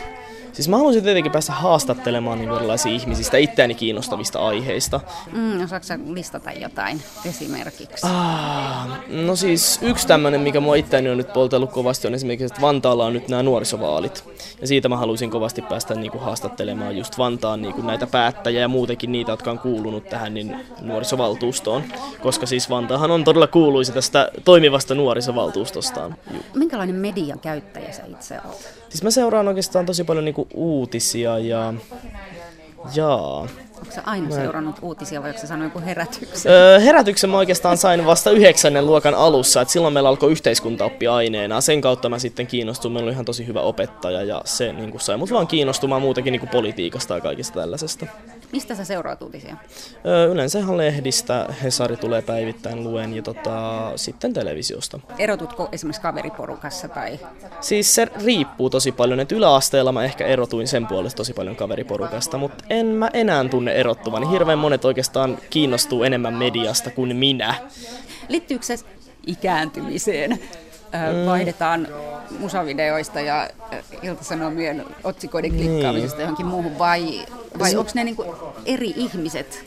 Siis 0.61 0.69
mä 0.69 0.77
haluaisin 0.77 1.03
tietenkin 1.03 1.33
päästä 1.33 1.53
haastattelemaan 1.53 2.39
niin 2.39 2.51
erilaisia 2.51 2.93
ihmisistä 2.93 3.37
itseäni 3.37 3.75
kiinnostavista 3.75 4.47
aiheista. 4.47 5.01
Mm, 5.33 5.65
osaatko 5.65 5.87
sä 5.87 5.99
listata 6.07 6.53
jotain 6.53 7.03
esimerkiksi? 7.25 8.07
Ah, 8.07 8.89
no 9.09 9.37
siis 9.37 9.79
yksi 9.83 10.07
tämmöinen, 10.07 10.41
mikä 10.41 10.61
mua 10.61 10.75
itseäni 10.75 11.11
on 11.11 11.17
nyt 11.17 11.33
poltellut 11.33 11.73
kovasti, 11.73 12.09
on 12.09 12.15
esimerkiksi, 12.15 12.45
että 12.45 12.61
Vantaalla 12.61 13.07
on 13.07 13.13
nyt 13.13 13.29
nämä 13.29 13.43
nuorisovaalit. 13.43 14.25
Ja 14.61 14.67
siitä 14.67 14.89
mä 14.89 14.97
haluaisin 14.97 15.31
kovasti 15.31 15.63
päästä 15.63 15.95
niin 15.95 16.13
kuin 16.13 16.25
haastattelemaan 16.25 16.97
just 16.97 17.19
Vantaan 17.19 17.63
niin 17.63 17.75
kuin 17.75 17.87
näitä 17.87 18.07
päättäjiä 18.07 18.61
ja 18.61 18.69
muutenkin 18.69 19.13
niitä, 19.13 19.33
jotka 19.33 19.51
on 19.51 19.59
kuulunut 19.59 20.09
tähän 20.09 20.35
niin 20.35 20.57
nuorisovaltuustoon. 20.81 21.85
Koska 22.23 22.47
siis 22.47 22.71
Vantaahan 22.71 23.11
on 23.11 23.25
todella 23.25 23.47
kuuluisa 23.47 23.93
tästä 23.93 24.31
toimivasta 24.45 24.95
nuorisovaltuustostaan. 24.95 26.17
Minkälainen 26.55 26.97
median 26.97 27.41
käyttäjä 27.41 27.93
sä 27.93 28.03
itse 28.07 28.41
olet? 28.45 28.80
Siis 28.91 29.03
mä 29.03 29.11
seuraan 29.11 29.49
oikeastaan 29.49 29.87
tosi 29.87 30.05
paljon 30.05 30.25
niinku 30.25 30.49
uutisia 30.55 31.39
ja... 31.39 31.75
Jaa. 32.95 33.47
Onko 33.81 33.93
sä 33.95 34.03
aina 34.07 34.29
Mä- 34.29 34.35
seurannut 34.35 34.77
uutisia 34.83 35.23
vai 35.23 35.29
onko 35.31 35.41
sä 35.41 35.47
sanonut 35.47 35.75
joku 35.75 35.87
herätyksen? 35.87 36.53
Öö, 36.53 36.79
herätyksen 36.81 37.31
mä 37.31 37.37
oikeastaan 37.39 37.79
sain 37.79 38.07
vasta 38.07 38.31
yhdeksännen 38.31 38.87
luokan 38.87 39.15
alussa, 39.15 39.61
että 39.61 39.73
silloin 39.73 39.95
meillä 39.95 40.09
alkoi 40.09 40.33
yhteiskuntaoppi 40.33 41.07
aineena. 41.07 41.61
Sen 41.61 41.81
kautta 41.81 42.09
mä 42.09 42.19
sitten 42.19 42.47
kiinnostuin, 42.47 42.93
meillä 42.93 43.07
oli 43.07 43.13
ihan 43.13 43.25
tosi 43.25 43.47
hyvä 43.47 43.61
opettaja 43.61 44.23
ja 44.23 44.43
se 44.45 44.73
niin 44.73 45.01
sai 45.01 45.17
mut 45.17 45.33
vaan 45.33 45.47
kiinnostumaan 45.47 46.03
muutenkin 46.03 46.33
niin 46.33 46.49
politiikasta 46.49 47.15
ja 47.15 47.21
kaikista 47.21 47.61
tällaisesta. 47.61 48.07
Mistä 48.53 48.75
sä 48.75 48.85
seuraat 48.85 49.23
uutisia? 49.23 49.57
Yleensä 50.33 50.59
ihan 50.59 50.77
lehdistä, 50.77 51.47
Hesari 51.63 51.97
tulee 51.97 52.23
päivittäin 52.23 52.85
luen 52.85 53.15
ja 53.17 53.23
tota, 53.23 53.93
sitten 53.97 54.33
televisiosta. 54.33 55.01
Erotutko 55.19 55.69
esimerkiksi 55.73 56.03
kaveriporukassa 56.03 56.89
tai... 56.89 57.21
Siis 57.61 57.95
se 57.95 58.09
riippuu 58.25 58.71
tosi 58.71 58.93
paljon, 58.93 59.21
että 59.21 59.35
yläasteella 59.35 59.93
mä 59.93 60.05
ehkä 60.05 60.27
erotuin 60.27 60.69
sen 60.69 60.87
puolesta 60.87 61.17
tosi 61.17 61.33
paljon 61.33 61.57
kaveriporukasta, 61.57 62.39
mutta 62.39 62.65
en 62.71 62.87
mä 62.87 63.11
enää 63.13 63.45
tunne 63.49 63.73
erottuvani. 63.73 64.31
Hirveän 64.31 64.59
monet 64.59 64.85
oikeastaan 64.85 65.39
kiinnostuu 65.51 66.03
enemmän 66.03 66.35
mediasta 66.35 66.91
kuin 66.91 67.17
minä. 67.17 67.55
Liittyykö 68.29 68.65
se 68.65 68.79
ikääntymiseen? 69.27 70.31
Mm. 70.31 71.27
Vaihdetaan 71.27 71.89
musavideoista 72.39 73.21
ja 73.21 73.51
iltasanomien 74.03 74.85
otsikoiden 75.05 75.51
klikkaamisesta 75.51 76.17
Niin. 76.17 76.23
johonkin 76.23 76.47
muuhun 76.47 76.79
vai, 76.79 77.27
vai 77.59 77.71
Se- 77.71 77.79
onko 77.79 77.91
ne 77.95 78.05
niinku 78.05 78.25
eri 78.67 78.93
ihmiset? 78.97 79.65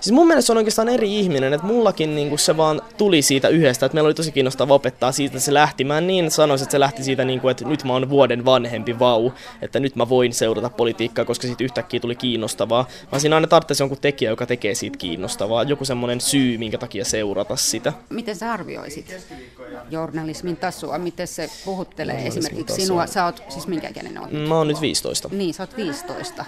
Siis 0.00 0.12
mun 0.12 0.26
mielestä 0.26 0.46
se 0.46 0.52
on 0.52 0.56
oikeastaan 0.58 0.88
eri 0.88 1.20
ihminen, 1.20 1.52
että 1.52 1.66
mullakin 1.66 2.14
niinku 2.14 2.36
se 2.36 2.56
vaan 2.56 2.82
tuli 2.98 3.22
siitä 3.22 3.48
yhdestä, 3.48 3.86
että 3.86 3.94
meillä 3.94 4.06
oli 4.06 4.14
tosi 4.14 4.32
kiinnostava 4.32 4.74
opettaa 4.74 5.12
siitä, 5.12 5.36
että 5.36 5.44
se 5.44 5.54
lähti. 5.54 5.84
Mä 5.84 5.98
en 5.98 6.06
niin 6.06 6.30
sanoisin, 6.30 6.64
että 6.64 6.72
se 6.72 6.80
lähti 6.80 7.04
siitä, 7.04 7.24
niinku, 7.24 7.48
että 7.48 7.64
nyt 7.64 7.84
mä 7.84 7.92
oon 7.92 8.10
vuoden 8.10 8.44
vanhempi 8.44 8.98
vau, 8.98 9.30
että 9.62 9.80
nyt 9.80 9.96
mä 9.96 10.08
voin 10.08 10.32
seurata 10.32 10.70
politiikkaa, 10.70 11.24
koska 11.24 11.46
siitä 11.46 11.64
yhtäkkiä 11.64 12.00
tuli 12.00 12.14
kiinnostavaa. 12.16 12.88
Vaan 13.12 13.20
siinä 13.20 13.36
aina 13.36 13.46
tarvitsisi 13.46 13.82
jonkun 13.82 13.98
tekijä, 14.00 14.30
joka 14.30 14.46
tekee 14.46 14.74
siitä 14.74 14.98
kiinnostavaa, 14.98 15.62
joku 15.62 15.84
semmoinen 15.84 16.20
syy, 16.20 16.58
minkä 16.58 16.78
takia 16.78 17.04
seurata 17.04 17.56
sitä. 17.56 17.92
Miten 18.10 18.36
sä 18.36 18.52
arvioisit 18.52 19.16
journalismin 19.90 20.56
tasoa? 20.56 20.98
Miten 20.98 21.26
se 21.26 21.50
puhuttelee 21.64 22.26
esimerkiksi 22.26 22.64
tasoa. 22.64 22.84
sinua? 22.84 23.06
Sä 23.06 23.24
oot, 23.24 23.42
siis 23.48 23.66
minkä 23.66 23.88
ikäinen 23.88 24.18
oot? 24.20 24.32
Mä 24.48 24.58
oon 24.58 24.68
nyt 24.68 24.80
15. 24.80 25.28
Niin, 25.32 25.54
sä 25.54 25.62
oot 25.62 25.76
15. 25.76 26.44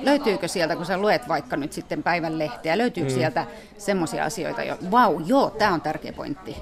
Löytyykö 0.00 0.48
sieltä, 0.48 0.76
kun 0.76 0.86
sä 0.86 0.98
luet 0.98 1.28
vaikka 1.28 1.56
nyt 1.56 1.72
sitten 1.72 2.02
päivän 2.02 2.38
lehteä, 2.38 2.78
löytyykö 2.78 3.10
Mm. 3.10 3.14
sieltä 3.14 3.46
semmoisia 3.78 4.24
asioita, 4.24 4.62
jo, 4.62 4.76
vau, 4.90 5.20
joo, 5.26 5.50
tämä 5.50 5.74
on 5.74 5.80
tärkeä 5.80 6.12
pointti. 6.12 6.56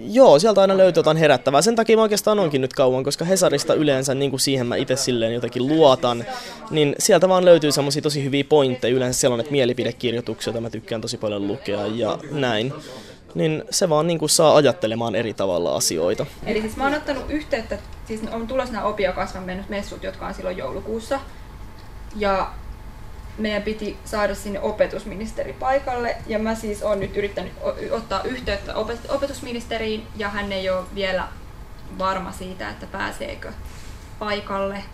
Joo, 0.00 0.38
sieltä 0.38 0.60
aina 0.60 0.76
löytyy 0.76 1.00
jotain 1.00 1.16
herättävää. 1.16 1.62
Sen 1.62 1.76
takia 1.76 1.96
mä 1.96 2.02
oikeastaan 2.02 2.38
onkin 2.38 2.60
nyt 2.60 2.72
kauan, 2.72 3.04
koska 3.04 3.24
Hesarista 3.24 3.74
yleensä, 3.74 4.14
niin 4.14 4.30
kuin 4.30 4.40
siihen 4.40 4.66
mä 4.66 4.76
itse 4.76 4.96
silleen 4.96 5.34
jotenkin 5.34 5.66
luotan, 5.66 6.24
niin 6.70 6.94
sieltä 6.98 7.28
vaan 7.28 7.44
löytyy 7.44 7.72
semmosia 7.72 8.02
tosi 8.02 8.24
hyviä 8.24 8.44
pointteja. 8.48 8.94
Yleensä 8.94 9.20
siellä 9.20 9.34
on 9.34 9.38
näitä 9.38 9.52
mielipidekirjoituksia, 9.52 10.50
joita 10.50 10.60
mä 10.60 10.70
tykkään 10.70 11.00
tosi 11.00 11.16
paljon 11.18 11.46
lukea 11.46 11.86
ja 11.86 12.18
näin. 12.30 12.72
Niin 13.34 13.64
se 13.70 13.88
vaan 13.88 14.06
niin 14.06 14.18
kuin 14.18 14.28
saa 14.30 14.56
ajattelemaan 14.56 15.14
eri 15.14 15.34
tavalla 15.34 15.76
asioita. 15.76 16.26
Eli 16.46 16.60
siis 16.60 16.76
mä 16.76 16.84
oon 16.84 16.94
ottanut 16.94 17.24
yhteyttä, 17.28 17.78
siis 18.06 18.20
on 18.32 18.46
tulossa 18.46 18.72
nämä 18.72 18.84
Opio 18.84 19.12
kasvan 19.12 19.64
messut, 19.68 20.02
jotka 20.02 20.26
on 20.26 20.34
silloin 20.34 20.56
joulukuussa. 20.56 21.20
Ja 22.16 22.52
meidän 23.38 23.62
piti 23.62 23.98
saada 24.04 24.34
sinne 24.34 24.60
opetusministeri 24.60 25.52
paikalle. 25.52 26.16
Ja 26.26 26.38
mä 26.38 26.54
siis 26.54 26.82
oon 26.82 27.00
nyt 27.00 27.16
yrittänyt 27.16 27.52
ottaa 27.90 28.22
yhteyttä 28.22 28.72
opet- 28.72 29.14
opetusministeriin 29.14 30.06
ja 30.16 30.28
hän 30.28 30.52
ei 30.52 30.70
ole 30.70 30.86
vielä 30.94 31.28
varma 31.98 32.32
siitä, 32.32 32.70
että 32.70 32.86
pääseekö 32.86 33.52
paikalle, 34.18 34.84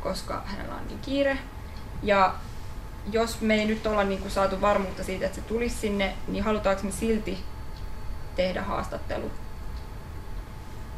koska 0.00 0.42
hänellä 0.46 0.74
on 0.74 0.86
niin 0.88 0.98
kiire. 0.98 1.38
Ja 2.02 2.34
jos 3.12 3.40
me 3.40 3.54
ei 3.54 3.66
nyt 3.66 3.86
olla 3.86 4.04
niin 4.04 4.20
kuin 4.20 4.30
saatu 4.30 4.60
varmuutta 4.60 5.04
siitä, 5.04 5.26
että 5.26 5.36
se 5.36 5.46
tulisi 5.46 5.76
sinne, 5.76 6.14
niin 6.28 6.44
halutaanko 6.44 6.82
me 6.82 6.92
silti 6.92 7.44
tehdä 8.36 8.62
haastattelu 8.62 9.30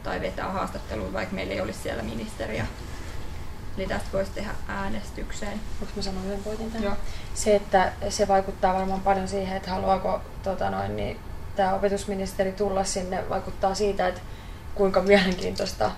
tai 0.02 0.20
vetää 0.20 0.52
haastattelua, 0.52 1.12
vaikka 1.12 1.34
meillä 1.34 1.54
ei 1.54 1.60
olisi 1.60 1.78
siellä 1.78 2.02
ministeriä. 2.02 2.66
Eli 3.78 3.86
tästä 3.86 4.08
voisi 4.12 4.30
tehdä 4.30 4.50
äänestykseen. 4.68 5.60
Voinko 5.80 5.92
mä 5.96 6.02
sanoa 6.02 6.22
yhden 6.26 6.42
pointin 6.44 6.70
tähän? 6.70 6.84
Joo. 6.84 6.94
Se, 7.34 7.56
että 7.56 7.92
se 8.08 8.28
vaikuttaa 8.28 8.74
varmaan 8.74 9.00
paljon 9.00 9.28
siihen, 9.28 9.56
että 9.56 9.70
haluaako 9.70 10.20
tota 10.42 10.70
noin, 10.70 10.96
niin, 10.96 11.20
tämä 11.56 11.74
opetusministeri 11.74 12.52
tulla 12.52 12.84
sinne, 12.84 13.28
vaikuttaa 13.28 13.74
siitä, 13.74 14.08
että 14.08 14.20
kuinka 14.74 15.00
mielenkiintoista 15.02 15.90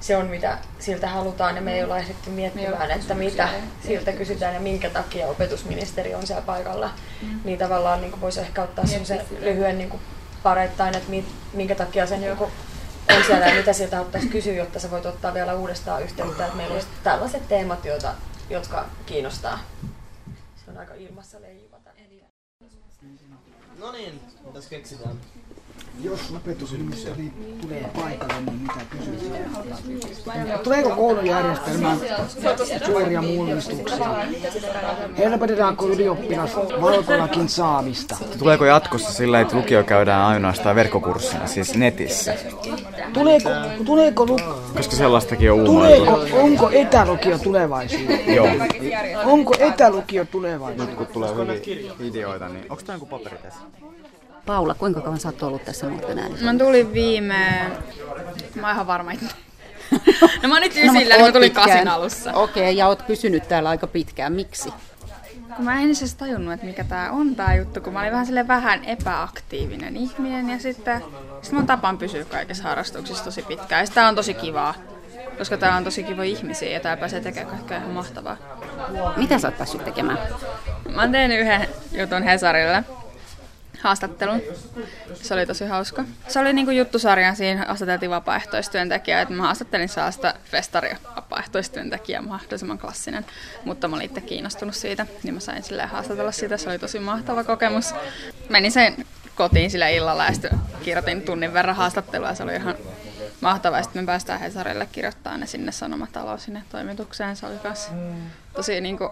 se 0.00 0.16
on, 0.16 0.26
mitä 0.26 0.58
siltä 0.78 1.08
halutaan, 1.08 1.56
ja 1.56 1.62
me 1.62 1.74
ei 1.74 1.84
olla 1.84 1.98
ehditty 1.98 2.30
miettimään, 2.30 2.90
että 2.90 3.14
mitä 3.14 3.48
siltä 3.86 4.12
kysytään 4.12 4.54
ja 4.54 4.60
minkä 4.60 4.90
takia 4.90 5.26
opetusministeri 5.26 6.14
on 6.14 6.26
siellä 6.26 6.46
paikalla. 6.46 6.90
Mm. 7.22 7.40
Niin 7.44 7.58
tavallaan 7.58 8.00
niin 8.00 8.20
voisi 8.20 8.40
ehkä 8.40 8.62
ottaa 8.62 8.86
semmoisen 8.86 9.20
lyhyen 9.40 9.78
niin 9.78 10.00
pareittain, 10.42 10.96
että 10.96 11.10
mi- 11.10 11.32
minkä 11.52 11.74
takia 11.74 12.06
se 12.06 12.16
niin 12.16 12.36
kuin 12.36 12.50
on 13.10 13.24
siellä 13.24 13.46
ja 13.46 13.54
mitä 13.54 13.72
sieltä 13.72 14.00
ottaisi 14.00 14.28
kysyä, 14.28 14.52
jotta 14.54 14.80
sä 14.80 14.90
voit 14.90 15.06
ottaa 15.06 15.34
vielä 15.34 15.54
uudestaan 15.54 16.02
yhteyttä, 16.02 16.44
että 16.44 16.56
meillä 16.56 16.74
olisi 16.74 16.88
tällaiset 17.02 17.48
teemat, 17.48 17.84
joita, 17.84 18.14
jotka 18.50 18.86
kiinnostaa. 19.06 19.58
Se 20.64 20.70
on 20.70 20.78
aika 20.78 20.94
ilmassa 20.94 21.40
leijuva. 21.40 21.76
No 23.78 23.92
niin, 23.92 24.20
mitäs 24.46 24.66
keksitään? 24.66 25.20
Jos 26.04 26.20
opetusministeri 26.36 27.32
tulee 27.60 27.90
paikalle, 27.96 28.34
niin 28.46 28.58
mitä 28.62 28.80
kysytään? 28.90 30.58
Tuleeko 30.64 30.90
koulujärjestelmään 30.90 31.98
suuria 32.86 33.22
mullistuksia? 33.22 34.14
Helpotetaanko 35.18 35.86
ylioppilas 35.86 36.56
valkolakin 36.56 37.48
saamista? 37.48 38.16
Tuleeko 38.38 38.64
jatkossa 38.64 39.12
sillä, 39.12 39.40
että 39.40 39.56
lukio 39.56 39.84
käydään 39.84 40.26
ainoastaan 40.26 40.76
verkkokurssina, 40.76 41.46
siis 41.46 41.74
netissä? 41.74 42.34
Tuleeko, 43.12 43.50
tuleeko, 43.84 44.26
lu, 44.26 44.38
Koska 44.76 44.96
sellaistakin 44.96 45.52
on 45.52 45.64
tuleeko 45.64 46.26
onko 46.32 46.70
etälukio 46.70 47.38
tulevaisuus? 47.38 48.02
Joo. 48.26 48.48
Onko 49.24 49.54
etälukio 49.58 50.24
tulevaisuus? 50.24 50.88
Nyt 50.88 50.96
kun 50.96 51.06
tulee 51.06 51.34
hyviä 51.34 51.92
videoita, 51.98 52.48
niin 52.48 52.66
onko 52.70 52.82
tämä 52.82 52.96
joku 52.96 53.06
paperi 53.06 53.36
tässä? 53.42 53.60
Paula, 54.46 54.74
kuinka 54.74 55.00
kauan 55.00 55.20
sä 55.20 55.28
oot 55.28 55.42
ollut 55.42 55.64
tässä 55.64 55.86
nuorten 55.86 56.18
äänessä? 56.18 56.44
Mä 56.44 56.58
tulin 56.58 56.92
viime... 56.92 57.70
Mä 58.54 58.66
oon 58.66 58.74
ihan 58.74 58.86
varma 58.86 59.10
itse. 59.10 59.26
No 60.42 60.48
mä 60.48 60.54
oon 60.54 60.62
nyt 60.62 60.74
No, 60.74 60.80
ysillä, 60.80 60.98
niin 60.98 61.18
mä 61.20 61.24
oot 61.24 61.32
tulin 61.32 61.50
pitkään. 61.50 61.68
kasin 61.68 61.88
alussa. 61.88 62.32
Okei, 62.32 62.62
okay, 62.62 62.72
ja 62.72 62.88
oot 62.88 63.06
pysynyt 63.06 63.48
täällä 63.48 63.68
aika 63.68 63.86
pitkään. 63.86 64.32
Miksi? 64.32 64.72
Kun 65.56 65.64
mä 65.64 65.80
en 65.80 65.94
siis 65.94 66.14
tajunnut, 66.14 66.54
että 66.54 66.66
mikä 66.66 66.84
tää 66.84 67.10
on 67.10 67.36
tää 67.36 67.54
juttu, 67.56 67.80
kun 67.80 67.92
mä 67.92 68.00
olin 68.00 68.12
vähän 68.12 68.26
sille 68.26 68.48
vähän 68.48 68.84
epäaktiivinen 68.84 69.96
ihminen 69.96 70.50
ja 70.50 70.58
sitten 70.58 71.02
sit 71.42 71.52
mun 71.52 71.66
tapaan 71.66 71.98
pysyä 71.98 72.24
kaikissa 72.24 72.62
harrastuksissa 72.62 73.24
tosi 73.24 73.42
pitkään. 73.42 73.84
Ja 73.84 73.90
tää 73.94 74.08
on 74.08 74.14
tosi 74.14 74.34
kivaa, 74.34 74.74
koska 75.38 75.56
täällä 75.56 75.76
on 75.76 75.84
tosi 75.84 76.02
kiva 76.02 76.22
ihmisiä 76.22 76.70
ja 76.70 76.80
täällä 76.80 77.00
pääsee 77.00 77.20
tekemään 77.20 77.56
kaikkea 77.56 77.76
ihan 77.78 77.90
mahtavaa. 77.90 78.36
Mitä 79.16 79.38
sä 79.38 79.48
oot 79.48 79.58
päässyt 79.58 79.84
tekemään? 79.84 80.18
Mä 80.94 81.00
oon 81.00 81.12
tehnyt 81.12 81.40
yhden 81.40 81.68
jutun 81.92 82.22
Hesarille, 82.22 82.84
haastattelun. 83.86 84.42
Se 85.14 85.34
oli 85.34 85.46
tosi 85.46 85.64
hauska. 85.64 86.04
Se 86.28 86.40
oli 86.40 86.52
niinku 86.52 86.70
juttusarjan, 86.70 87.36
siinä 87.36 87.64
haastateltiin 87.66 88.10
vapaaehtoistyöntekijää, 88.10 89.20
että 89.20 89.34
mä 89.34 89.42
haastattelin 89.42 89.88
sellaista 89.88 90.34
festaria 90.44 90.96
vapaaehtoistyöntekijää, 91.16 92.22
mahdollisimman 92.22 92.78
klassinen, 92.78 93.26
mutta 93.64 93.88
mä 93.88 93.96
olin 93.96 94.06
itse 94.06 94.20
kiinnostunut 94.20 94.74
siitä, 94.74 95.06
niin 95.22 95.34
mä 95.34 95.40
sain 95.40 95.62
silleen 95.62 95.88
haastatella 95.88 96.32
sitä, 96.32 96.56
se 96.56 96.68
oli 96.68 96.78
tosi 96.78 96.98
mahtava 96.98 97.44
kokemus. 97.44 97.94
Menin 98.48 98.72
sen 98.72 99.06
kotiin 99.34 99.70
sillä 99.70 99.88
illalla 99.88 100.24
ja 100.24 100.32
sitten 100.32 100.58
kirjoitin 100.82 101.22
tunnin 101.22 101.52
verran 101.52 101.76
haastattelua 101.76 102.34
se 102.34 102.42
oli 102.42 102.54
ihan 102.54 102.74
mahtavaa. 103.40 103.82
Sitten 103.82 104.02
me 104.02 104.06
päästään 104.06 104.40
Hesarille 104.40 104.88
kirjoittamaan 104.92 105.40
ne 105.40 105.46
sinne 105.46 105.72
Sanomataloon 105.72 106.38
sinne 106.38 106.62
toimitukseen. 106.70 107.36
Se 107.36 107.46
oli 107.46 107.54
myös 107.64 107.88
tosi 108.54 108.80
niin 108.80 108.98
kuin, 108.98 109.10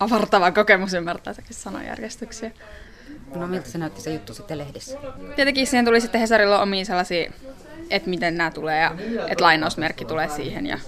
avartava 0.00 0.50
kokemus 0.50 0.94
ymmärtää 0.94 1.32
sekin 1.32 1.54
sanajärjestyksiä. 1.54 2.50
No 3.34 3.46
miltä 3.46 3.68
se 3.68 3.78
näytti 3.78 4.00
se 4.00 4.12
juttu 4.12 4.34
sitten 4.34 4.58
lehdissä? 4.58 4.98
Tietenkin 5.36 5.66
siihen 5.66 5.84
tuli 5.84 6.00
sitten 6.00 6.20
Hesarilla 6.20 6.62
omia 6.62 6.84
sellaisia 6.84 7.32
että 7.90 8.10
miten 8.10 8.36
nämä 8.36 8.50
tulee 8.50 8.80
ja 8.80 8.94
että 9.28 9.44
lainausmerkki 9.44 10.04
tulee 10.04 10.28
siihen 10.28 10.66
ja 10.66 10.78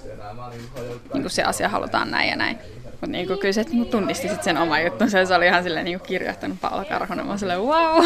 niin 1.12 1.22
kuin 1.22 1.30
se 1.30 1.42
asia 1.42 1.68
halutaan 1.68 2.10
näin 2.10 2.30
ja 2.30 2.36
näin. 2.36 2.58
Mutta 2.84 3.06
niin 3.06 3.26
kyllä 3.26 3.52
se 3.52 3.62
niin 3.62 3.86
tunnisti 3.86 4.28
sit 4.28 4.42
sen 4.42 4.58
oman 4.58 4.84
juttunsa 4.84 5.24
se 5.24 5.34
oli 5.34 5.46
ihan 5.46 5.62
silleen 5.62 5.84
niin 5.84 6.00
kirjoittanut 6.00 6.60
Paula 6.60 6.84
Karhonen. 6.84 7.26
Mä 7.26 7.36
silleen, 7.36 7.60
wow. 7.60 8.04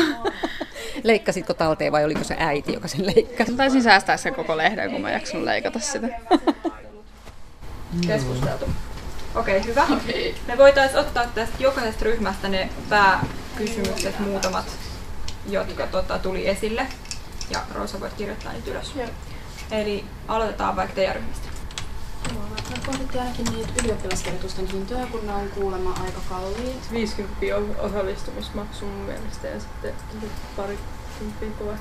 Leikkasitko 1.04 1.54
talteen 1.54 1.92
vai 1.92 2.04
oliko 2.04 2.24
se 2.24 2.36
äiti, 2.38 2.72
joka 2.72 2.88
sen 2.88 3.06
leikkasi? 3.06 3.50
Mä 3.50 3.56
taisin 3.56 3.82
säästää 3.82 4.16
sen 4.16 4.34
koko 4.34 4.56
lehden, 4.56 4.90
kun 4.90 5.00
mä 5.00 5.10
jaksun 5.10 5.44
leikata 5.44 5.78
sitä. 5.78 6.08
Keskusteltu. 8.06 8.64
Okei, 9.34 9.56
okay, 9.58 9.70
hyvä. 9.70 9.82
Okay. 9.82 10.32
Me 10.46 10.58
voitaisiin 10.58 11.00
ottaa 11.00 11.26
tästä 11.34 11.56
jokaisesta 11.58 12.04
ryhmästä 12.04 12.48
ne 12.48 12.68
pääkysymykset 13.60 14.18
muutamat, 14.18 14.66
jotka 15.46 15.86
tota, 15.86 16.18
tuli 16.18 16.48
esille. 16.48 16.86
Ja 17.50 17.60
Roosa 17.74 18.00
voit 18.00 18.12
kirjoittaa 18.12 18.52
niitä 18.52 18.70
ylös. 18.70 18.92
Joo. 18.96 19.08
Eli 19.70 20.04
aloitetaan 20.28 20.76
vaikka 20.76 20.94
teidän 20.94 21.16
ryhmästä. 21.16 21.48
Me 22.70 22.76
pohdittiin 22.86 23.22
ainakin 23.22 23.44
niitä 23.44 23.72
ylioppilaskirjoitusten 23.82 24.66
hintoja, 24.66 25.06
kun 25.06 25.26
ne 25.26 25.32
on 25.32 25.48
kuulemma 25.48 25.90
aika 26.04 26.20
kalliit. 26.28 26.92
50 26.92 27.56
on 27.56 27.76
osallistumismaksu 27.78 28.84
mun 28.84 29.04
mielestä 29.04 29.46
ja 29.46 29.60
sitten 29.60 29.94
pari 30.56 30.78
kymppiä. 31.18 31.72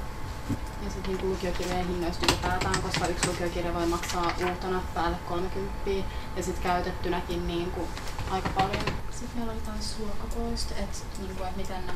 Ja 0.84 0.90
sitten 0.90 1.16
niin 1.16 1.30
lukiokirjojen 1.30 1.88
hinnoista 1.88 2.26
ylipäätään, 2.30 2.82
koska 2.82 3.08
yksi 3.08 3.28
lukiokirja 3.28 3.74
voi 3.74 3.86
maksaa 3.86 4.34
uutena 4.50 4.82
päälle 4.94 5.18
30 5.28 5.90
ja 6.36 6.44
sitten 6.44 6.64
käytettynäkin 6.64 7.48
niin 7.48 7.72
kuin 7.72 7.88
aika 8.32 8.50
paljon. 8.50 8.86
Sitten 9.12 9.38
meillä 9.38 9.54
oli 9.54 9.62
taas 9.62 9.96
luokkakoista, 10.00 10.74
että 10.80 10.98
niin 11.20 11.36
kuin, 11.36 11.48
että 11.48 11.58
miten 11.58 11.88
ne 11.88 11.94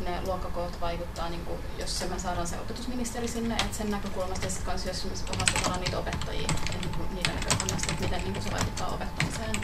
ne 0.00 0.20
luokkakoot 0.26 0.80
vaikuttaa, 0.80 1.28
niin 1.28 1.44
kuin, 1.44 1.58
jos 1.78 1.98
se 1.98 2.06
me 2.06 2.18
saadaan 2.18 2.46
se 2.46 2.60
opetusministeri 2.60 3.28
sinne, 3.28 3.54
että 3.54 3.76
sen 3.76 3.90
näkökulmasta 3.90 4.46
ja 4.46 4.50
sitten 4.50 4.66
kanssa, 4.66 4.88
jos 4.88 5.04
me 5.04 5.36
haastetaan 5.38 5.80
niitä 5.80 5.98
opettajia, 5.98 6.48
että 6.64 6.78
niin 6.78 6.94
kuin, 6.96 7.14
niiden 7.14 7.34
näkökulmasta, 7.34 7.92
että 7.92 8.04
miten 8.04 8.20
niin 8.20 8.32
kuin 8.32 8.42
se 8.42 8.50
vaikuttaa 8.50 8.88
opettamiseen 8.88 9.54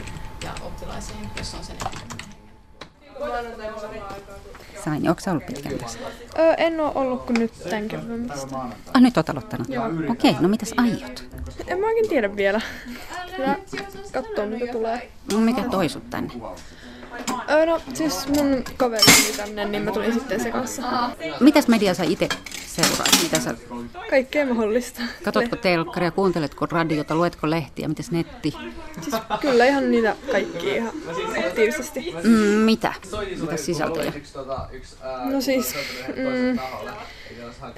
ja 0.43 0.53
oppilaisiin, 0.61 1.29
jos 1.37 1.53
on 1.53 1.63
sen 1.63 1.77
Sain, 4.83 5.09
onko 5.09 5.21
ollut 5.27 5.45
pitkään 5.45 5.77
tässä? 5.77 5.99
Öö, 6.39 6.53
en 6.57 6.79
ole 6.79 6.91
ollut 6.95 7.25
kuin 7.25 7.39
nyt 7.39 7.63
tämän 7.69 7.87
kevään 7.87 8.31
Ah, 8.93 9.01
nyt 9.01 9.17
olet 9.17 9.29
aloittanut? 9.29 9.67
Okei, 10.09 10.31
okay, 10.31 10.41
no 10.41 10.47
mitäs 10.47 10.73
aiot? 10.77 11.23
En 11.67 11.79
mä 11.79 11.85
oikein 11.85 12.09
tiedä 12.09 12.35
vielä. 12.35 12.61
Ja 13.37 13.55
katsoa 14.11 14.45
mitä 14.45 14.71
tulee. 14.71 15.11
No 15.33 15.39
mikä 15.39 15.63
toi 15.71 15.89
sut 15.89 16.09
tänne? 16.09 16.33
Öö, 17.49 17.65
no 17.65 17.81
siis 17.93 18.27
mun 18.27 18.63
kaveri 18.77 19.03
tuli 19.03 19.37
tänne, 19.37 19.65
niin 19.65 19.83
mä 19.83 19.91
tulin 19.91 20.13
sitten 20.13 20.39
se 20.39 20.51
kanssa. 20.51 20.81
Mitäs 21.39 21.67
media 21.67 21.93
sä 21.93 22.03
itse 22.03 22.29
seuraat? 22.73 23.09
Mitä 23.23 23.39
sä... 23.39 23.55
Kaikkea 24.09 24.45
mahdollista. 24.45 25.01
Katotko 25.23 25.55
telkkaria, 25.55 26.11
kuunteletko 26.11 26.65
radiota, 26.65 27.15
luetko 27.15 27.49
lehtiä, 27.49 27.87
mitäs 27.87 28.11
netti? 28.11 28.53
Siis 29.01 29.15
kyllä 29.41 29.65
ihan 29.65 29.91
niitä 29.91 30.15
kaikki 30.31 30.75
ihan 30.75 30.93
aktiivisesti. 31.47 32.15
Mm, 32.23 32.29
mitä? 32.39 32.93
Mitä 33.41 33.57
sisältöjä? 33.57 34.13
No 35.23 35.41
siis... 35.41 35.75
Mm, 36.07 36.59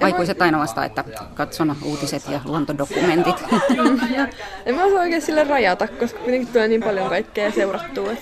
Aikuiset 0.00 0.42
aina 0.42 0.58
vasta, 0.58 0.84
että 0.84 1.04
katson 1.34 1.76
uutiset 1.82 2.28
ja 2.28 2.40
luontodokumentit. 2.44 3.36
en 4.66 4.74
mä 4.74 4.84
osaa 4.84 5.00
oikein 5.00 5.22
sille 5.22 5.44
rajata, 5.44 5.88
koska 5.88 6.18
kuitenkin 6.18 6.48
tulee 6.48 6.68
niin 6.68 6.82
paljon 6.82 7.08
kaikkea 7.08 7.52
seurattua. 7.52 8.12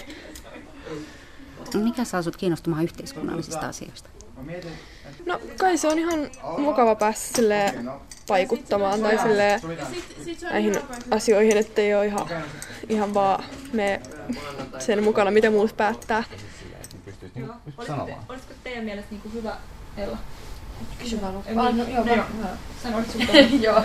Että 1.64 1.78
mikä 1.78 2.04
saa 2.04 2.22
sut 2.22 2.36
kiinnostumaan 2.36 2.84
yhteiskunnallisista 2.84 3.68
asioista? 3.68 4.08
No 5.26 5.40
kai 5.58 5.78
se 5.78 5.88
on 5.88 5.98
ihan 5.98 6.30
mukava 6.58 6.94
päästä 6.94 7.36
sille 7.36 7.74
vaikuttamaan 8.28 9.00
tai 9.00 9.18
sille 9.18 9.60
näihin 10.42 10.78
asioihin, 11.10 11.56
ettei 11.56 11.94
ole 11.94 12.06
ihan, 12.06 12.28
ihan 12.88 13.14
vaan 13.14 13.44
me 13.72 14.00
sen 14.78 15.02
mukana, 15.02 15.30
mitä 15.30 15.50
muut 15.50 15.76
päättää. 15.76 16.24
Olisiko 18.28 18.54
teidän 18.64 18.84
mielestä 18.84 19.10
niin 19.10 19.20
kuin 19.22 19.34
hyvä, 19.34 19.56
Ella? 19.96 20.18
Kysy 20.98 21.20
vaan. 21.22 21.36
Ah, 21.36 21.74
no, 21.74 21.84
joo, 21.84 22.04
no, 22.04 22.14
joo. 22.14 22.24
Sanoit 22.82 23.06
joo. 23.60 23.82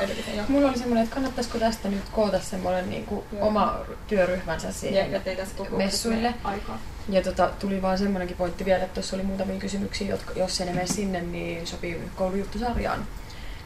Mulla 0.48 0.70
oli 0.70 0.78
semmoinen, 0.78 1.04
että 1.04 1.14
kannattaisiko 1.14 1.58
tästä 1.58 1.90
nyt 1.90 2.10
koota 2.12 2.40
semmoinen 2.40 2.90
niin 2.90 3.06
kuin 3.06 3.26
oma 3.42 3.76
työryhmänsä 4.08 4.72
siihen 4.72 5.12
ja, 5.12 5.22
ja 5.26 5.46
messuille. 5.78 6.34
Aikaa. 6.44 6.80
Ja 7.10 7.22
tota, 7.22 7.50
tuli 7.60 7.82
vaan 7.82 7.98
semmoinenkin 7.98 8.38
pointti 8.38 8.66
vielä, 8.66 8.84
että 8.84 8.94
tuossa 8.94 9.16
oli 9.16 9.24
muutamia 9.24 9.60
kysymyksiä, 9.60 10.10
jotka, 10.10 10.34
jos 10.36 10.62
ei 10.62 10.68
ne 10.68 10.74
mene 10.74 10.88
sinne, 10.88 11.22
niin 11.22 11.68
sopii 11.68 12.02
koulujuttusarjaan 12.16 13.08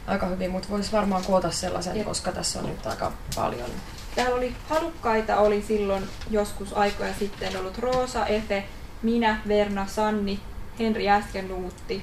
aika 0.06 0.26
hyvin, 0.26 0.50
mutta 0.50 0.68
voisi 0.70 0.92
varmaan 0.92 1.24
koota 1.24 1.50
sellaisen, 1.50 1.96
ja. 1.96 2.04
koska 2.04 2.32
tässä 2.32 2.58
on 2.58 2.66
nyt 2.66 2.86
aika 2.86 3.12
paljon. 3.36 3.70
Täällä 4.14 4.36
oli 4.36 4.54
halukkaita, 4.68 5.36
oli 5.36 5.64
silloin 5.68 6.04
joskus 6.30 6.72
aikoja 6.72 7.14
sitten 7.18 7.56
ollut 7.56 7.78
Roosa, 7.78 8.26
Efe, 8.26 8.64
minä, 9.02 9.40
Verna, 9.48 9.86
Sanni, 9.86 10.40
Henri 10.78 11.10
Äskenluutti, 11.10 12.02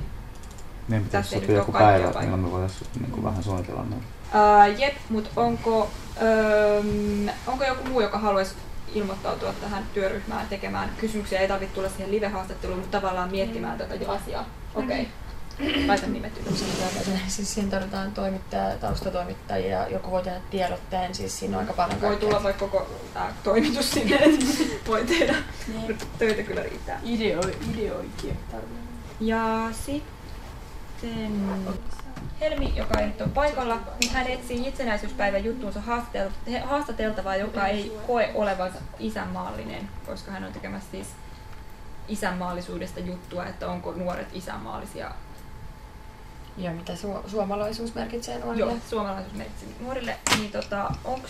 niin 0.88 1.04
pitäisi 1.04 1.30
sopia 1.30 1.56
joku 1.56 1.72
päivä, 1.72 2.06
että 2.06 2.20
milloin 2.20 2.42
me 2.42 2.52
voitaisiin 2.52 2.90
niin 3.00 3.24
vähän 3.24 3.44
suunnitella 3.44 3.86
näin. 3.90 4.04
Uh, 4.74 4.80
jep, 4.80 4.94
mutta 5.10 5.30
onko, 5.36 5.82
um, 5.82 7.30
onko 7.48 7.66
joku 7.66 7.90
muu, 7.90 8.02
joka 8.02 8.18
haluaisi 8.18 8.56
ilmoittautua 8.94 9.54
tähän 9.54 9.84
työryhmään 9.94 10.48
tekemään 10.48 10.90
kysymyksiä? 10.98 11.40
Ei 11.40 11.48
tarvitse 11.48 11.76
tulla 11.76 11.90
siihen 11.90 12.12
live-haastatteluun, 12.12 12.80
mutta 12.80 13.02
tavallaan 13.02 13.32
miettimään 13.32 13.78
tätä 13.78 13.96
jo 13.96 14.12
asiaa. 14.12 14.46
Okei. 14.76 15.02
Okay. 15.02 15.12
Laita 15.88 16.08
nimet 16.08 16.42
ylös. 16.48 16.66
Siis 17.28 17.54
siihen 17.54 17.72
tarvitaan 17.72 18.12
toimittaja, 18.12 18.78
taustatoimittajia, 18.78 19.88
joku 19.88 20.12
voi 20.12 20.24
tehdä 20.24 20.40
tiedotteen, 20.52 21.16
siis 21.16 21.40
siinä 21.40 21.58
on 21.58 21.62
aika 21.62 21.74
paljon 21.74 22.02
Voi 22.02 22.16
tulla 22.16 22.44
vaikka 22.44 22.68
koko 22.68 22.88
tämä 23.14 23.34
toimitus 23.44 23.92
sinne, 23.92 24.20
voi 24.88 25.04
tehdä. 25.06 25.36
Niin. 25.68 25.98
Töitä 26.20 26.44
kyllä 26.44 26.64
riittää. 26.64 27.00
Ideoi, 27.04 27.56
ideoikin. 27.74 28.38
Ja 29.20 29.70
sitten 29.86 30.21
sitten 31.02 31.74
Helmi, 32.40 32.74
joka 32.76 33.00
ei 33.00 33.08
nyt 33.08 33.22
ole 33.22 33.30
paikalla, 33.30 33.80
niin 34.00 34.12
hän 34.12 34.28
etsii 34.28 34.68
itsenäisyyspäivän 34.68 35.44
juttuunsa 35.44 35.82
haastateltavaa, 36.66 37.36
joka 37.36 37.68
ei 37.68 37.98
koe 38.08 38.32
olevansa 38.36 38.80
isänmaallinen, 39.00 39.90
koska 40.06 40.32
hän 40.32 40.44
on 40.44 40.54
tekemässä 40.54 40.92
siis 40.92 41.08
isänmaallisuudesta 42.08 43.00
juttua, 43.00 43.46
että 43.46 43.68
onko 43.70 43.92
nuoret 43.92 44.28
isänmaallisia. 44.34 45.12
Ja 46.58 46.72
mitä 46.72 46.94
su- 46.94 47.30
suomalaisuus 47.30 47.96
merkitsee 47.96 48.40
nuorille? 48.40 48.72
Joo, 48.72 48.82
suomalaisuus 48.90 49.36
merkitsee 49.36 49.70
nuorille. 49.80 50.18
Niin 50.38 50.52
tota, 50.52 50.92
onko 51.04 51.28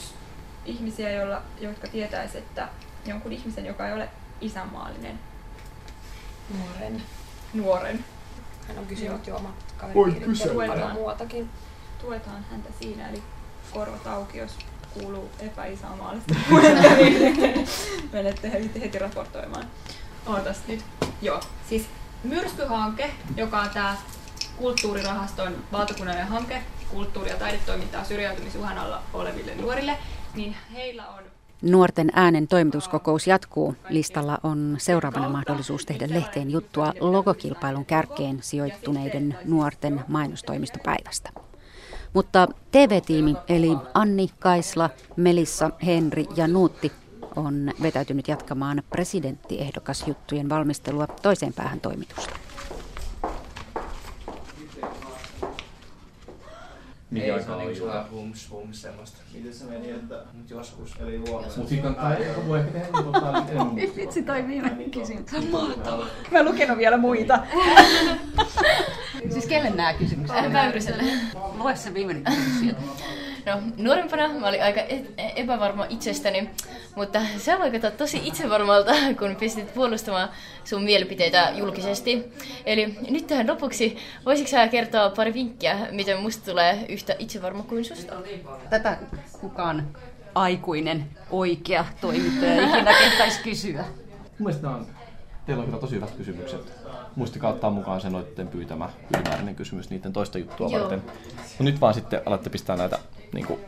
ihmisiä, 0.65 1.12
joilla, 1.12 1.41
jotka 1.60 1.88
tietäisi, 1.88 2.38
että 2.38 2.67
jonkun 3.05 3.31
ihmisen, 3.31 3.65
joka 3.65 3.88
ei 3.88 3.93
ole 3.93 4.10
isänmaallinen? 4.41 5.19
Nuoren. 6.57 7.03
Nuoren. 7.53 8.05
Hän 8.67 8.78
on 8.78 8.86
kysynyt 8.86 9.28
jo 9.28 9.36
omat 9.36 9.56
kaveripiirit 9.78 10.39
ja 10.39 10.54
paljon 10.67 10.91
muutakin. 10.91 11.50
Tuetaan 12.02 12.45
häntä 12.52 12.69
siinä, 12.80 13.10
eli 13.10 13.24
korvat 13.74 14.08
auki, 14.08 14.38
jos 14.38 14.52
kuuluu 14.93 15.30
epäisämaallista 15.39 16.36
puhetta, 16.50 16.89
niin 16.95 17.67
menette 18.12 18.52
heti, 18.52 18.82
heti 18.82 19.00
raportoimaan. 19.00 19.67
Ootas 20.26 20.58
nyt. 20.67 20.86
Joo, 21.21 21.39
siis 21.69 21.86
myrskyhanke, 22.24 23.12
joka 23.38 23.60
on 23.60 23.69
tämä 23.69 23.97
kulttuurirahaston 24.58 25.56
valtakunnallinen 25.71 26.28
hanke 26.28 26.62
kulttuuri- 26.89 27.30
ja 27.30 27.38
taidetoimintaa 27.38 28.04
syrjäytymisuhan 28.04 28.78
alla 28.78 29.04
oleville 29.13 29.56
nuorille, 29.56 29.97
niin 30.36 30.56
heillä 30.74 31.08
on 31.08 31.24
Nuorten 31.62 32.10
äänen 32.15 32.47
toimituskokous 32.47 33.28
jatkuu. 33.28 33.76
Listalla 33.89 34.38
on 34.43 34.76
seuraavana 34.80 35.30
mahdollisuus 35.30 35.86
tehdä 35.86 36.08
lehteen 36.10 36.52
juttua 36.52 36.93
logokilpailun 37.00 37.86
kärkeen 37.86 38.39
sijoittuneiden 38.41 39.38
nuorten 39.45 40.02
mainostoimistopäivästä. 40.08 41.30
Mutta 42.13 42.47
TV-tiimi 42.71 43.36
eli 43.50 43.78
Anni, 43.93 44.30
Kaisla, 44.39 44.89
Melissa, 45.15 45.69
Henri 45.86 46.26
ja 46.36 46.47
Nuutti 46.47 46.91
on 47.36 47.71
vetäytynyt 47.82 48.28
jatkamaan 48.28 48.84
presidenttiehdokasjuttujen 48.89 50.50
valmistelua 50.50 51.08
toiseen 51.08 51.54
päähän 51.54 51.80
toimitusta. 51.80 52.36
Mikä 57.12 57.34
aika 57.34 57.56
oli 57.56 57.76
hyvä 57.76 58.06
hums 58.12 58.52
hums 58.52 58.82
semmoista. 58.82 59.17
Miten 59.34 59.54
se 59.54 59.65
meni, 59.65 59.89
että... 59.89 60.15
Mut 60.34 60.50
joskus. 60.50 60.95
Eli 61.00 61.17
huomenna. 61.17 61.56
Mut 61.58 61.67
siinä 61.67 61.84
kannattaa 61.84 62.15
ehkä 62.15 62.47
voi 62.47 62.60
ehkä 62.60 62.71
tehdä 62.71 62.88
niin 62.91 63.88
kuin 63.88 63.95
Vitsi 63.97 64.24
toi 64.24 64.47
viimeinen 64.47 64.91
kysymys. 64.91 65.52
Mahtavaa. 65.52 66.08
Mä 66.32 66.39
en 66.39 66.45
lukenut 66.45 66.78
vielä 66.78 66.97
muita. 66.97 67.39
siis 69.34 69.45
kelle 69.45 69.69
nämä 69.69 69.93
kysymykset? 69.93 70.54
Väyryselle. 70.54 71.04
Lue 71.58 71.76
se 71.76 71.93
viimeinen 71.93 72.24
kysymys 72.24 72.60
sieltä. 72.60 72.82
No, 73.45 73.62
nuorempana 73.77 74.27
mä 74.27 74.47
olin 74.47 74.63
aika 74.63 74.82
e- 74.82 75.34
epävarma 75.36 75.86
itsestäni, 75.89 76.49
mutta 76.95 77.19
sä 77.38 77.60
vaikutat 77.60 77.97
tosi 77.97 78.21
itsevarmalta, 78.23 78.91
kun 79.19 79.36
pistit 79.36 79.73
puolustamaan 79.73 80.30
sun 80.63 80.84
mielipiteitä 80.84 81.51
julkisesti. 81.56 82.34
Eli 82.65 82.97
nyt 83.10 83.27
tähän 83.27 83.47
lopuksi, 83.47 83.97
voisitko 84.25 84.51
sä 84.51 84.67
kertoa 84.67 85.10
pari 85.10 85.34
vinkkiä, 85.34 85.88
miten 85.91 86.19
musta 86.19 86.51
tulee 86.51 86.86
yhtä 86.89 87.15
itsevarma 87.19 87.63
kuin 87.63 87.86
susta? 87.86 88.13
Tätä 88.69 88.97
kukaan 89.41 89.88
aikuinen 90.36 91.06
oikea 91.30 91.86
toimittaja 92.01 92.63
ikinä 92.63 92.93
kehtaisi 92.99 93.43
kysyä. 93.43 93.86
Mun 94.39 94.51
on, 94.63 94.88
teillä 95.45 95.62
on 95.62 95.65
kyllä 95.65 95.80
tosi 95.80 95.95
hyvät 95.95 96.12
kysymykset. 96.12 96.73
Muistakaa 97.15 97.51
ottaa 97.51 97.69
mukaan 97.69 98.01
se 98.01 98.10
noiden 98.10 98.47
pyytämä 98.47 98.89
ylimääräinen 99.15 99.56
kysymys 99.56 99.89
niiden 99.89 100.13
toista 100.13 100.38
juttua 100.38 100.69
Joo. 100.69 100.80
varten. 100.80 101.04
No 101.60 101.63
nyt 101.65 101.82
vaan 101.82 101.93
sitten 101.93 102.21
alatte 102.25 102.49
pistää 102.49 102.75
näitä, 102.75 102.99
niin 103.34 103.46
kuin, 103.46 103.60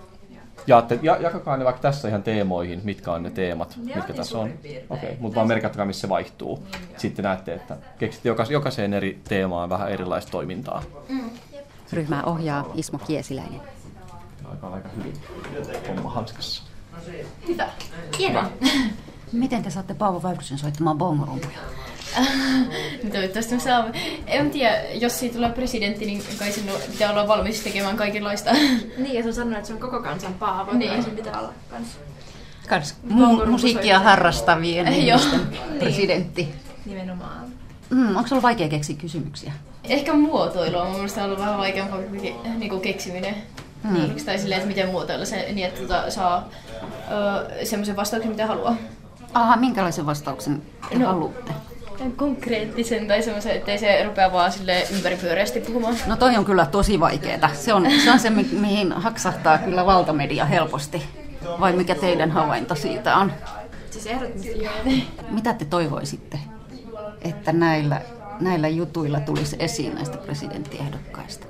jaatte, 0.67 0.99
ja, 1.02 1.17
jakakaa 1.21 1.58
ne 1.58 1.65
vaikka 1.65 1.82
tässä 1.82 2.08
ihan 2.08 2.23
teemoihin, 2.23 2.82
mitkä 2.84 3.12
on 3.12 3.23
ne 3.23 3.30
teemat, 3.30 3.69
Ne 3.69 3.82
on 3.82 3.86
mitkä 3.86 4.02
niin 4.08 4.15
tässä 4.15 4.38
on. 4.38 4.49
Okei, 4.49 4.84
okay, 4.89 5.15
mutta 5.19 5.36
vaan 5.36 5.47
merkatkaa, 5.47 5.86
missä 5.86 6.02
se 6.02 6.10
vaihtuu. 6.10 6.67
Sitten 6.97 7.23
näette, 7.23 7.54
että 7.54 7.78
keksitte 7.99 8.30
jokas, 8.30 8.52
jokaiseen 8.52 8.93
eri 8.93 9.21
teemaan 9.23 9.69
vähän 9.69 9.91
erilaista 9.91 10.32
toimintaa. 10.32 10.84
Ryhmää 11.93 12.23
ohjaa 12.23 12.65
Ismo 12.76 12.99
Kiesiläinen. 12.99 13.62
Aika, 14.45 14.67
aika 14.67 14.89
hyvin 14.97 15.13
homma 15.88 16.10
hanskassa. 16.10 16.63
Hyvä. 17.47 17.69
Hienoa. 18.19 18.49
Miten 19.32 19.63
te 19.63 19.69
saatte 19.69 19.93
Paavo 19.93 20.23
Väyrysen 20.23 20.58
soittamaan 20.58 20.97
bongorumpuja? 20.97 21.58
Toivottavasti 23.12 23.54
me 23.56 23.60
saamme. 23.62 23.91
En 24.28 24.52
tiedä, 24.52 24.82
jos 24.93 25.19
siitä 25.19 25.36
tulee 25.36 25.52
presidentti, 25.52 26.06
niin 26.06 26.23
kai 26.39 26.52
sinun 26.52 26.76
pitää 26.91 27.12
olla 27.12 27.28
valmis 27.28 27.60
tekemään 27.62 27.97
kaikenlaista. 27.97 28.52
Niin, 28.97 29.13
ja 29.13 29.21
se 29.21 29.28
on 29.28 29.34
sanonut, 29.34 29.58
että 29.58 29.67
se 29.67 29.73
on 29.73 29.80
koko 29.80 30.02
kansan 30.02 30.34
paavo, 30.34 30.73
Niin. 30.73 30.91
niin 30.91 31.04
sen 31.04 31.15
pitää 31.15 31.39
olla 31.39 31.54
kans. 31.69 31.88
Kans 32.69 32.95
mu- 33.10 33.45
musiikkia 33.45 33.99
harrastavien 33.99 34.88
ihmisten 34.88 35.39
Niin. 35.69 35.80
presidentti. 35.80 36.49
Nimenomaan. 36.86 37.45
Mm, 37.89 38.15
onko 38.15 38.28
sulla 38.28 38.41
vaikea 38.41 38.67
keksiä 38.69 38.95
kysymyksiä? 38.95 39.54
Ehkä 39.84 40.13
mielestä 40.95 41.21
on 41.21 41.26
ollut 41.26 41.39
vähän 41.39 41.58
vaikeampaa 41.58 41.99
kuin 41.99 42.21
ke- 42.21 42.47
niinku 42.58 42.80
keksiminen. 42.80 43.36
Mm. 43.84 44.15
Tai 44.26 44.39
silleen, 44.39 44.58
että 44.62 44.67
miten 44.67 44.89
muotoilla 44.89 45.26
se 45.26 45.47
niin, 45.54 45.67
että 45.67 45.82
tota, 45.82 46.12
saa 46.12 46.49
ö, 47.62 47.65
semmoisen 47.65 47.95
vastauksen, 47.95 48.32
mitä 48.32 48.47
haluaa. 48.47 48.76
Aha, 49.34 49.56
minkälaisen 49.56 50.06
vastauksen 50.06 50.62
te 50.89 50.97
No. 50.99 51.08
haluatte? 51.08 51.52
Konkreettisen 52.15 53.08
tai 53.08 53.21
semmoisen, 53.21 53.56
ettei 53.56 53.77
se 53.77 54.03
rupea 54.03 54.32
vaan 54.32 54.51
sille 54.51 54.88
ympäripyöreästi 54.95 55.60
puhumaan. 55.60 55.95
No 56.08 56.15
toi 56.15 56.36
on 56.38 56.45
kyllä 56.45 56.65
tosi 56.65 56.99
vaikeeta. 56.99 57.49
Se 57.53 57.73
on 57.73 57.88
se, 58.03 58.12
on 58.12 58.19
se 58.19 58.29
mi- 58.29 58.49
mihin 58.51 58.91
haksahtaa 58.91 59.58
kyllä 59.58 59.86
valtamedia 59.86 60.45
helposti. 60.45 61.03
Vai 61.60 61.73
mikä 61.73 61.95
teidän 61.95 62.32
havainto 62.32 62.75
siitä 62.75 63.15
on? 63.17 63.32
Siis 63.91 64.08
ehdottomasti. 64.08 65.08
Mitä 65.29 65.53
te 65.53 65.65
toivoisitte, 65.65 66.39
että 67.21 67.53
näillä, 67.53 68.01
näillä 68.39 68.67
jutuilla 68.67 69.19
tulisi 69.19 69.56
esiin 69.60 69.95
näistä 69.95 70.17
presidenttiehdokkaista? 70.17 71.47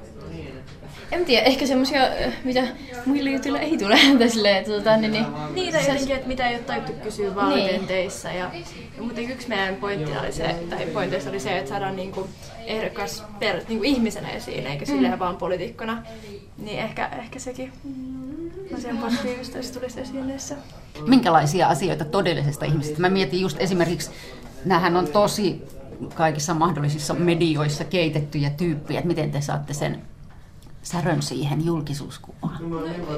En 1.13 1.26
tiedä, 1.26 1.45
ehkä 1.45 1.67
semmosia, 1.67 1.99
mitä 2.43 2.63
muilla 3.06 3.30
jutuilla 3.30 3.60
ei 3.60 3.78
tule. 3.78 3.97
Tai 4.19 4.30
silleen, 4.30 4.58
että 4.58 4.71
tota, 4.71 4.97
niin, 4.97 5.12
niin, 5.12 5.26
Niitä 5.56 5.82
se- 5.82 5.91
jotenkin, 5.91 6.15
että 6.15 6.28
mitä 6.28 6.49
ei 6.49 6.56
ole 6.56 6.63
taidettu 6.63 6.93
kysyä 7.04 7.36
vaalitenteissä. 7.36 8.30
Ja, 8.32 8.52
ja 8.97 9.04
muutenkin 9.04 9.32
yksi 9.32 9.49
meidän 9.49 9.76
pointti 9.76 10.12
oli 10.17 10.32
se, 10.32 10.56
tai 10.69 10.86
pointeista 10.86 11.30
oli 11.30 11.39
se, 11.39 11.58
että 11.58 11.69
saadaan 11.69 11.95
niinku 11.95 12.28
ehdokas 12.65 13.23
per, 13.39 13.62
niinku 13.67 13.84
ihmisenä 13.84 14.30
esiin, 14.30 14.67
eikä 14.67 14.86
silleen 14.86 15.13
Mm. 15.13 15.19
vaan 15.19 15.38
poliitikkona. 15.38 16.04
Niin 16.58 16.80
ehkä, 16.80 17.08
ehkä 17.08 17.39
sekin 17.39 17.71
asian 18.78 18.97
positiivista, 18.97 19.58
jos 19.58 19.71
tulisi 19.71 20.02
esiin 20.02 20.28
näissä. 20.28 20.56
Minkälaisia 21.08 21.67
asioita 21.67 22.06
todellisesta 22.06 22.65
ihmisestä? 22.65 23.02
Mä 23.02 23.10
mietin 23.10 23.41
just 23.41 23.58
esimerkiksi, 23.60 24.12
näähän 24.65 24.97
on 24.97 25.08
tosi 25.08 25.62
kaikissa 26.15 26.54
mahdollisissa 26.54 27.13
medioissa 27.13 27.84
keitettyjä 27.84 28.49
tyyppejä, 28.49 28.99
että 28.99 29.08
miten 29.08 29.32
te 29.32 29.41
saatte 29.41 29.73
sen 29.73 30.02
särön 30.84 31.22
siihen 31.22 31.65
julkisuuskuvaan. 31.65 32.60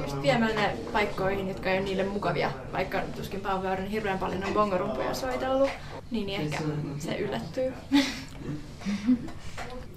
Just 0.02 0.22
viemällä 0.22 0.54
ne 0.54 0.76
paikkoihin, 0.92 1.48
jotka 1.48 1.70
ei 1.70 1.78
ole 1.78 1.84
niille 1.84 2.04
mukavia, 2.04 2.50
vaikka 2.72 3.00
tuskin 3.16 3.42
Väyrynen 3.42 3.90
hirveän 3.90 4.18
paljon 4.18 4.44
on 4.44 4.54
bongorumpuja 4.54 5.14
soitellut, 5.14 5.70
niin 6.10 6.40
ehkä 6.40 6.58
se 6.98 7.16
yllättyy. 7.16 7.72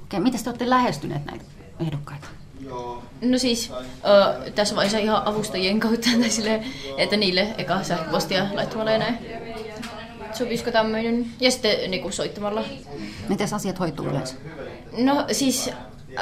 Okei, 0.04 0.20
miten 0.20 0.44
te 0.44 0.50
olette 0.50 0.70
lähestyneet 0.70 1.26
näitä 1.26 1.46
ehdokkaita? 1.80 2.28
No 3.22 3.38
siis 3.38 3.72
ö, 3.72 4.52
tässä 4.52 4.76
vaiheessa 4.76 4.98
ihan 4.98 5.28
avustajien 5.28 5.80
kautta, 5.80 6.10
tai 6.22 6.30
silleen, 6.30 6.66
että 6.98 7.18
niille 7.18 7.56
eka 7.58 7.84
sähköpostia 7.84 8.48
laittamalla 8.54 8.92
ja 8.92 8.98
näin. 8.98 9.18
Sopisiko 10.34 10.72
tämmöinen? 10.72 11.26
Ja 11.40 11.52
sitten 11.52 11.92
niinku 11.92 12.12
soittamalla. 12.12 12.64
Miten 13.30 13.54
asiat 13.56 13.80
hoituu 13.80 14.06
yleensä? 14.06 14.36
No 14.98 15.26
siis 15.32 15.70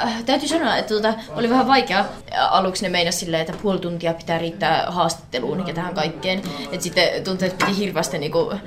äh, 0.02 0.24
täytyy 0.24 0.48
sanoa, 0.48 0.76
että 0.76 0.88
tuota, 0.88 1.14
oli 1.34 1.50
vähän 1.50 1.66
vaikea. 1.66 2.04
Aluksi 2.50 2.82
ne 2.82 2.88
meinas 2.88 3.20
silleen, 3.20 3.40
että 3.40 3.62
puoli 3.62 3.78
tuntia 3.78 4.14
pitää 4.14 4.38
riittää 4.38 4.90
haastatteluun 4.90 5.68
ja 5.68 5.74
tähän 5.74 5.94
kaikkeen. 5.94 6.42
Et 6.72 6.82
sitten 6.82 7.24
tuntui, 7.24 7.48
että 7.48 7.66
piti 7.66 7.78
hirveästi 7.78 8.18
niinku, 8.18 8.50
äh, 8.52 8.60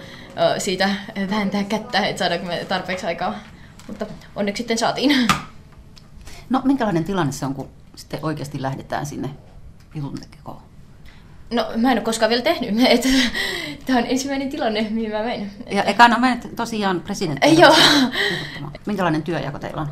siitä 0.58 0.90
vääntää 1.30 1.64
kättä, 1.64 2.06
että 2.06 2.20
saadaanko 2.20 2.48
me 2.48 2.66
tarpeeksi 2.66 3.06
aikaa. 3.06 3.36
Mutta 3.88 4.06
onneksi 4.36 4.62
sitten 4.62 4.78
saatiin. 4.78 5.28
No, 6.50 6.62
minkälainen 6.64 7.04
tilanne 7.04 7.32
se 7.32 7.46
on, 7.46 7.56
kun 7.56 7.70
sitten 7.96 8.20
oikeasti 8.24 8.62
lähdetään 8.62 9.06
sinne 9.06 9.30
jutun 9.96 10.18
tekoon? 10.32 10.62
No 11.54 11.66
mä 11.76 11.92
en 11.92 11.98
ole 11.98 12.06
koskaan 12.06 12.30
vielä 12.30 12.44
tehnyt. 12.44 12.70
Että, 12.88 13.08
tämä 13.86 14.00
on 14.00 14.06
ensimmäinen 14.06 14.50
tilanne, 14.50 14.88
mihin 14.90 15.12
mä 15.12 15.24
menen. 15.24 15.52
Ja 15.72 15.84
ekana 15.84 16.20
menet 16.20 16.48
tosiaan 16.56 17.02
presidentti. 17.02 17.62
Joo. 17.62 17.76
Minkälainen 18.86 19.24
työjako 19.24 19.60
teillä 19.60 19.82
on? 19.82 19.88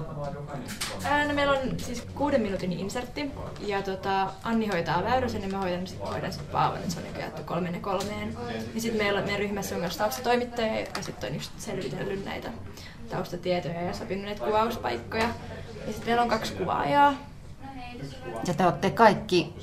Ää, 1.10 1.28
No 1.28 1.34
meillä 1.34 1.54
on 1.54 1.80
siis 1.80 2.02
kuuden 2.16 2.42
minuutin 2.42 2.74
insertti 2.74 3.32
ja 3.60 3.82
tota, 3.82 4.34
Anni 4.44 4.68
hoitaa 4.68 5.04
Väyrysen 5.04 5.42
ja 5.42 5.48
mä 5.48 5.58
hoidan, 5.58 5.88
sit, 5.88 6.00
hoidan 6.00 6.34
sit 6.34 6.52
Paavon, 6.52 6.78
että 6.78 6.92
se 6.92 6.98
on 7.00 7.04
nykyään 7.04 7.32
jaettu 7.32 7.44
kolmeen 7.54 7.76
ja 7.76 7.82
kolmeen. 7.82 8.36
Ja 8.76 8.82
sitten 8.82 9.04
meillä 9.04 9.20
on, 9.20 9.26
meidän 9.26 9.40
ryhmässä 9.40 9.76
on 9.76 9.82
myös 9.82 9.98
taustatoimittajia, 9.98 10.80
jotka 10.80 11.02
sitten 11.02 11.30
on 11.30 11.36
just 11.36 11.52
selvitellyt 11.58 12.26
näitä 12.26 12.50
taustatietoja 13.10 13.82
ja 13.82 13.94
sopinut 13.94 14.26
näitä 14.26 14.46
kuvauspaikkoja. 14.46 15.30
Ja 15.88 15.94
sitten 15.94 16.06
meillä 16.06 16.22
on 16.22 16.30
kaksi 16.30 16.54
kuvaajaa. 16.54 17.14
Ja 18.48 18.54
te 18.54 18.66
olette 18.66 18.90
kaikki 18.90 19.54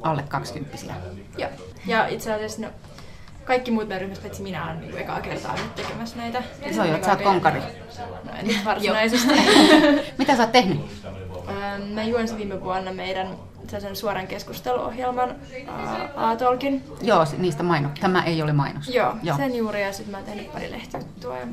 alle 0.00 0.22
20 0.22 0.94
Joo. 1.38 1.50
Ja 1.86 2.06
itse 2.06 2.32
asiassa 2.32 2.62
no, 2.62 2.68
kaikki 3.48 3.70
muut 3.70 3.88
meidän 3.88 4.00
ryhmässä, 4.00 4.22
paitsi 4.22 4.42
minä, 4.42 4.70
on 4.70 4.80
niin 4.80 4.98
ekaa 4.98 5.20
kertaa 5.20 5.52
nyt 5.54 5.74
tekemässä 5.74 6.16
näitä. 6.16 6.42
Se 6.74 6.80
on 6.80 6.88
jo, 6.88 6.94
että 6.94 7.06
sä 7.06 7.12
oot 7.12 7.22
konkari. 7.22 7.60
No 8.24 8.32
en 8.42 8.64
varsinaisesti. 8.64 9.34
Mitä 10.18 10.36
sä 10.36 10.42
oot 10.42 10.52
tehnyt? 10.52 10.80
Ähm, 11.48 11.82
Mä 11.82 12.02
juonsin 12.04 12.36
viime 12.38 12.60
vuonna 12.60 12.92
meidän 12.92 13.28
sellaisen 13.66 13.96
suoran 13.96 14.26
keskusteluohjelman 14.26 15.34
ää, 15.68 16.10
A-Talkin. 16.16 16.84
Joo, 17.02 17.24
niistä 17.38 17.62
mainos. 17.62 17.92
Tämä 18.00 18.22
ei 18.24 18.42
ole 18.42 18.52
mainos. 18.52 18.88
Joo, 18.88 19.16
Joo, 19.22 19.36
sen 19.36 19.56
juuri 19.56 19.82
ja 19.82 19.92
sitten 19.92 20.10
mä 20.10 20.16
oon 20.16 20.26
tehnyt 20.26 20.52
pari 20.52 20.70
lehtijuttua. 20.70 21.38
Ja 21.38 21.46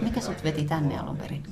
Mikä 0.00 0.20
sut 0.20 0.44
veti 0.44 0.64
tänne 0.64 0.98
alun 0.98 1.16
perin? 1.16 1.42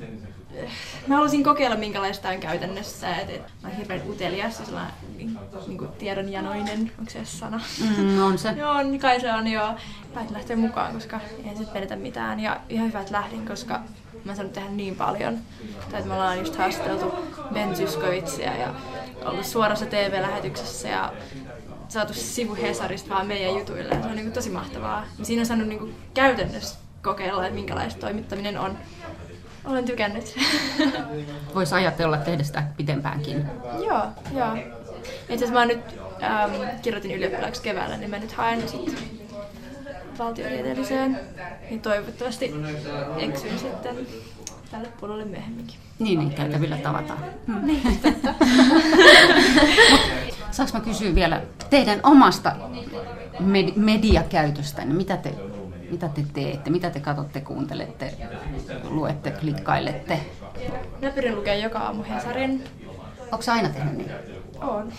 mä 1.07 1.16
halusin 1.16 1.44
kokeilla 1.44 1.76
minkälaista 1.76 2.29
on 2.29 2.40
käytännössä. 2.40 3.16
Et, 3.16 3.31
et, 3.31 3.42
mä 3.62 3.68
oon 3.68 3.76
hirveän 3.76 4.03
utelias 4.09 4.59
ja 4.61 4.66
sellainen 4.66 4.92
niin, 5.16 5.38
niin 5.66 5.79
kuin 5.79 5.90
tiedonjanoinen, 5.90 6.92
onko 6.98 7.11
se 7.11 7.24
sana? 7.24 7.61
Mm, 7.96 8.22
on 8.22 8.38
se. 8.38 8.50
Joo, 8.57 8.83
niin 8.83 9.00
kai 9.00 9.20
se 9.20 9.33
on 9.33 9.46
jo. 9.46 9.74
Päätin 10.14 10.37
lähteä 10.37 10.57
mukaan, 10.57 10.94
koska 10.94 11.20
ei 11.50 11.57
sit 11.57 11.72
menetä 11.74 11.96
mitään. 11.96 12.40
Ja 12.40 12.61
ihan 12.68 12.88
hyvä, 12.88 13.00
että 13.00 13.12
lähdin, 13.12 13.46
koska 13.46 13.74
mä 14.24 14.31
oon 14.31 14.37
saanut 14.37 14.53
tehdä 14.53 14.70
niin 14.70 14.96
paljon. 14.96 15.38
Tai 15.90 15.98
että 15.98 16.09
me 16.09 16.14
ollaan 16.14 16.38
just 16.38 16.57
haastateltu 16.57 17.14
Ben 17.53 17.76
Zyskowiczia 17.76 18.57
ja 18.57 18.74
ollut 19.24 19.46
suorassa 19.46 19.87
TV-lähetyksessä 19.87 20.88
ja 20.88 21.12
saatu 21.88 22.14
sivu 22.14 22.55
Hesarista 22.55 23.11
vaan 23.11 23.26
meidän 23.26 23.55
jutuille. 23.55 24.03
Se 24.03 24.09
on 24.09 24.16
niin 24.16 24.33
tosi 24.33 24.50
mahtavaa. 24.50 25.05
Siinä 25.22 25.42
on 25.42 25.46
saanut 25.46 25.68
niin 25.68 25.94
käytännössä 26.14 26.79
kokeilla, 27.02 27.44
että 27.46 27.54
minkälaista 27.54 28.00
toimittaminen 28.00 28.58
on. 28.58 28.78
Olen 29.64 29.84
tykännyt. 29.84 30.36
Voisi 31.54 31.74
ajatella 31.74 32.16
tehdä 32.16 32.42
sitä 32.42 32.62
pitempäänkin. 32.76 33.44
joo, 33.86 34.02
joo. 34.36 34.54
Itse 35.28 35.34
asiassa 35.34 35.54
mä 35.54 35.66
nyt 35.66 35.80
ähm, 36.22 36.52
kirjoitin 36.82 37.10
ylioppilaaksi 37.16 37.62
keväällä, 37.62 37.96
niin 37.96 38.10
mä 38.10 38.18
nyt 38.18 38.32
haen 38.32 38.68
sitten 38.68 38.94
valtiotieteelliseen. 40.18 41.20
Niin 41.70 41.80
toivottavasti 41.80 42.54
eksyn 43.18 43.58
sitten 43.58 43.96
tälle 44.70 44.88
puolelle 45.00 45.24
myöhemminkin. 45.24 45.76
Niin, 45.98 46.18
niin 46.18 46.30
käytävillä 46.32 46.76
tavataan. 46.76 47.18
Hmm. 47.46 47.66
Niin, 47.66 47.98
totta. 48.02 48.34
Saanko 50.50 50.78
mä 50.78 50.84
kysyä 50.84 51.14
vielä 51.14 51.42
teidän 51.70 52.00
omasta 52.02 52.52
med- 53.40 53.72
mediakäytöstänne? 53.76 54.94
Mitä 54.94 55.16
te, 55.16 55.34
mitä 55.90 56.09
te 56.09 56.24
teette? 56.33 56.70
Mitä 56.70 56.90
te 56.90 57.00
katsotte, 57.00 57.40
kuuntelette, 57.40 58.14
luette, 58.88 59.31
klikkailette? 59.31 60.20
Mä 61.03 61.11
pyrin 61.11 61.37
lukemaan 61.37 61.62
joka 61.62 61.79
aamu 61.79 62.05
Hesarin. 62.09 62.64
Onko 63.33 63.44
aina 63.53 63.68
tehnyt 63.68 63.96
niin? 63.96 64.11
On. 64.61 64.92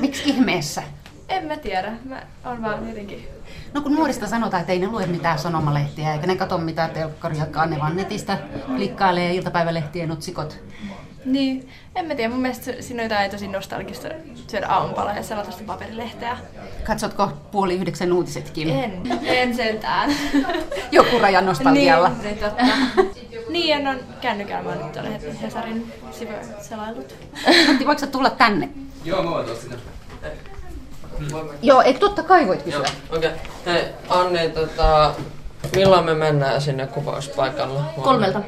Miksi 0.00 0.30
ihmeessä? 0.30 0.82
En 1.28 1.44
mä 1.44 1.56
tiedä. 1.56 1.92
Mä 2.04 2.22
oon 2.44 2.62
vaan 2.62 2.88
jotenkin... 2.88 3.28
No 3.72 3.80
kun 3.80 3.94
nuorista 3.94 4.26
sanotaan, 4.26 4.60
että 4.60 4.72
ei 4.72 4.78
ne 4.78 4.86
lue 4.86 5.06
mitään 5.06 5.38
sanomalehtiä, 5.38 6.12
eikä 6.12 6.26
ne 6.26 6.36
katso 6.36 6.58
mitään 6.58 6.90
telkkariakaan, 6.90 7.70
ne 7.70 7.78
vaan 7.78 7.96
netistä 7.96 8.38
klikkailee 8.76 9.34
iltapäivälehtien 9.34 10.10
otsikot. 10.10 10.58
Niin, 11.24 11.68
en 11.94 12.06
mä 12.06 12.14
tiedä. 12.14 12.30
Mun 12.30 12.40
mielestä 12.40 12.72
siinä 12.80 13.02
on 13.02 13.04
jotain 13.04 13.30
tosi 13.30 13.48
nostalgista 13.48 14.08
syödä 14.48 14.66
aamupalaa 14.66 15.16
ja 15.16 15.22
selata 15.22 15.50
sitä 15.50 15.64
paperilehteä. 15.64 16.36
Katsotko 16.84 17.32
puoli 17.50 17.74
yhdeksän 17.74 18.12
uutisetkin? 18.12 18.70
En, 18.70 19.02
en 19.24 19.56
sentään. 19.56 20.10
Joku 20.92 21.18
rajan 21.18 21.46
nostalgialla. 21.46 22.08
Niin, 22.08 22.22
niin 22.22 22.38
totta. 22.38 22.64
niin, 23.48 23.76
en 23.76 23.86
on 23.86 23.96
kännykällä. 24.20 24.62
Mä 24.62 24.68
oon 24.68 24.78
nyt 24.84 24.92
tuolla 24.92 25.10
Hesarin 25.42 25.92
sivuja 26.10 26.38
selailut. 26.60 27.14
Antti, 27.68 27.86
voiko 27.86 28.00
sä 28.00 28.06
tulla 28.06 28.30
tänne? 28.30 28.68
Joo, 29.04 29.22
mä 29.22 29.30
voin 29.30 29.46
tuossa 29.46 29.62
sinne. 29.62 29.76
Joo, 31.62 31.82
eikö 31.82 31.98
totta 31.98 32.22
kai 32.22 32.46
voit 32.46 32.62
kysyä? 32.62 32.80
Okei. 33.10 33.30
Okay. 33.30 33.30
Hei, 33.66 33.84
Anni, 34.08 34.50
tota, 34.50 35.14
milloin 35.76 36.04
me 36.04 36.14
mennään 36.14 36.60
sinne 36.60 36.86
kuvauspaikalle? 36.86 37.80
Huomenna? 37.80 38.02
Kolmelta. 38.02 38.40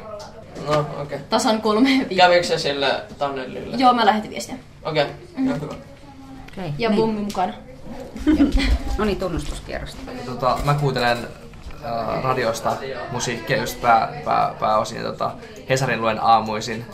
No, 0.65 0.79
okei. 0.79 1.01
Okay. 1.01 1.19
Tasan 1.29 1.61
kolme 1.61 1.89
viikkoa. 1.89 2.17
Kävikö 2.17 2.43
se 2.43 2.57
sille 2.57 3.01
Tannelille? 3.17 3.77
Joo, 3.77 3.93
mä 3.93 4.05
lähetin 4.05 4.31
viestiä. 4.31 4.55
Okei, 4.83 5.03
okay. 5.03 5.45
hyvä. 5.45 5.55
Okay, 5.55 6.71
Ja 6.77 6.89
niin. 6.89 7.01
Bummi 7.01 7.21
mukana. 7.21 7.53
No 8.97 9.05
niin, 9.05 9.19
tunnustuskierrosta. 9.19 10.11
Tota, 10.25 10.57
mä 10.65 10.73
kuuntelen 10.73 11.17
äh, 11.85 12.23
radiosta 12.23 12.77
musiikkia 13.11 13.57
just 13.57 13.81
pää, 13.81 14.13
pää, 14.25 14.53
pääosin 14.59 15.01
tota, 15.01 15.31
Hesarin 15.69 16.01
luen 16.01 16.19
aamuisin. 16.21 16.85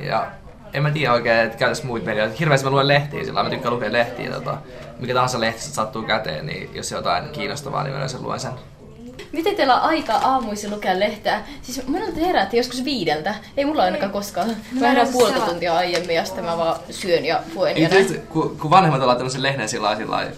Ja 0.00 0.26
en 0.72 0.82
mä 0.82 0.90
tiedä 0.90 1.12
oikein, 1.12 1.38
että 1.38 1.58
käytäis 1.58 1.82
muita 1.84 2.06
medioita. 2.06 2.36
Hirveästi 2.38 2.64
mä 2.64 2.70
luen 2.70 2.88
lehtiä, 2.88 3.24
sillä 3.24 3.42
mä 3.42 3.50
tykkään 3.50 3.74
lukea 3.74 3.92
lehtiä. 3.92 4.30
Tota, 4.30 4.56
mikä 4.98 5.14
tahansa 5.14 5.40
lehti 5.40 5.60
sattuu 5.60 6.02
käteen, 6.02 6.46
niin 6.46 6.70
jos 6.74 6.90
jotain 6.90 7.28
kiinnostavaa, 7.28 7.82
niin 7.82 7.92
mä 7.92 7.96
yleensä 7.96 8.18
luen 8.20 8.40
sen. 8.40 8.52
Miten 9.32 9.56
teillä 9.56 9.74
on 9.74 9.80
aikaa 9.82 10.16
aamuisin 10.32 10.70
lukea 10.70 10.98
lehteä? 11.00 11.40
Siis 11.62 11.86
monelta 11.86 12.20
heräätte 12.20 12.56
joskus 12.56 12.84
viideltä. 12.84 13.34
Ei 13.56 13.64
mulla 13.64 13.82
ainakaan 13.82 14.12
koskaan. 14.12 14.48
Mä 14.48 14.54
mä 14.80 14.88
herään 14.88 15.08
puolta 15.08 15.40
tuntia 15.40 15.76
aiemmin 15.76 16.16
ja 16.16 16.24
sitten 16.24 16.44
mä 16.44 16.56
vaan 16.58 16.76
syön 16.90 17.24
ja 17.24 17.40
luen. 17.54 17.74
Niin 17.74 17.82
Ja 17.82 17.88
näin. 17.88 18.06
tietysti, 18.06 18.26
kun, 18.28 18.58
kun 18.58 18.70
vanhemmat 18.70 19.00
on 19.00 19.06
laittanut 19.06 19.32
sen 19.32 19.42
lehden 19.42 19.68
sillä 19.68 19.86
lailla, 19.86 20.30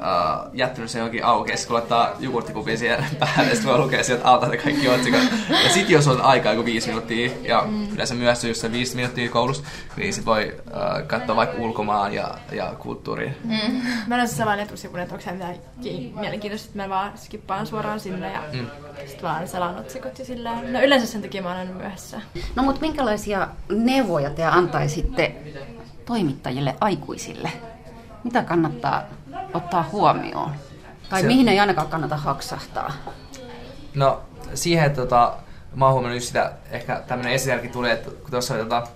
Uh, 0.00 0.50
jättänyt 0.52 0.90
sen 0.90 0.98
johonkin 0.98 1.24
auki, 1.24 1.52
kun 1.66 1.74
laittaa 1.74 2.10
jogurttikupin 2.18 2.78
siihen 2.78 3.04
päälle, 3.20 3.50
sitten 3.54 3.70
voi 3.70 3.78
lukea 3.78 4.04
sieltä 4.04 4.24
alta 4.28 4.48
ne 4.48 4.56
kaikki 4.56 4.88
otsikot. 4.88 5.20
Ja 5.64 5.70
sit 5.70 5.90
jos 5.90 6.08
on 6.08 6.20
aikaa 6.20 6.52
joku 6.52 6.64
viisi 6.64 6.86
minuuttia, 6.88 7.30
ja 7.44 7.62
Mm. 7.66 7.92
yleensä 7.94 8.14
myös 8.14 8.44
just 8.44 8.60
se 8.60 8.72
viisi 8.72 8.96
minuuttia 8.96 9.30
koulussa, 9.30 9.62
niin 9.96 10.12
sit 10.14 10.26
voi 10.26 10.54
uh, 10.66 11.06
katsoa 11.06 11.36
vaikka 11.36 11.58
ulkomaan 11.58 12.12
ja, 12.14 12.34
ja 12.52 12.74
kulttuuriin. 12.78 13.36
Mm. 13.44 13.82
Mä 14.06 14.14
en 14.14 14.20
ole 14.20 14.26
sellainen 14.26 14.66
etusivun, 14.66 14.98
että 15.00 15.14
onko 15.14 15.24
se 15.24 15.32
mitään 15.32 15.54
ki- 15.82 16.12
mielenkiintoista, 16.20 16.66
että 16.68 16.78
mä 16.82 16.88
vaan 16.88 17.12
skippaan 17.18 17.66
suoraan 17.66 18.00
sinne 18.00 18.32
ja 18.32 18.42
Mm. 18.52 18.66
sit 19.06 19.22
vaan 19.22 19.48
selaan 19.48 19.76
otsikot 19.78 20.18
ja 20.18 20.24
silleen. 20.24 20.72
No 20.72 20.80
yleensä 20.80 21.06
sen 21.06 21.22
takia 21.22 21.42
mä 21.42 21.48
oon 21.48 21.58
aina 21.58 21.72
myöhässä. 21.72 22.20
No 22.54 22.62
mutta 22.62 22.80
minkälaisia 22.80 23.48
neuvoja 23.72 24.30
te 24.30 24.44
antaisitte 24.44 25.34
toimittajille 26.04 26.76
aikuisille? 26.80 27.52
Mitä 28.24 28.42
kannattaa 28.42 29.02
ottaa 29.54 29.88
huomioon? 29.92 30.50
Tai 31.08 31.20
Se- 31.20 31.26
mihin 31.26 31.48
ei 31.48 31.60
ainakaan 31.60 31.88
kannata 31.88 32.16
haksahtaa? 32.16 32.92
No 33.94 34.20
siihen, 34.54 34.84
että 34.84 35.00
tota, 35.00 35.34
mä 35.74 35.84
oon 35.84 35.94
huomannut 35.94 36.22
sitä, 36.22 36.52
ehkä 36.70 37.02
tämmönen 37.06 37.32
esimerkki 37.32 37.68
tuli, 37.68 37.90
että 37.90 38.10
kun 38.10 38.30
tuossa 38.30 38.54
oli, 38.54 38.62
tota, 38.62 38.86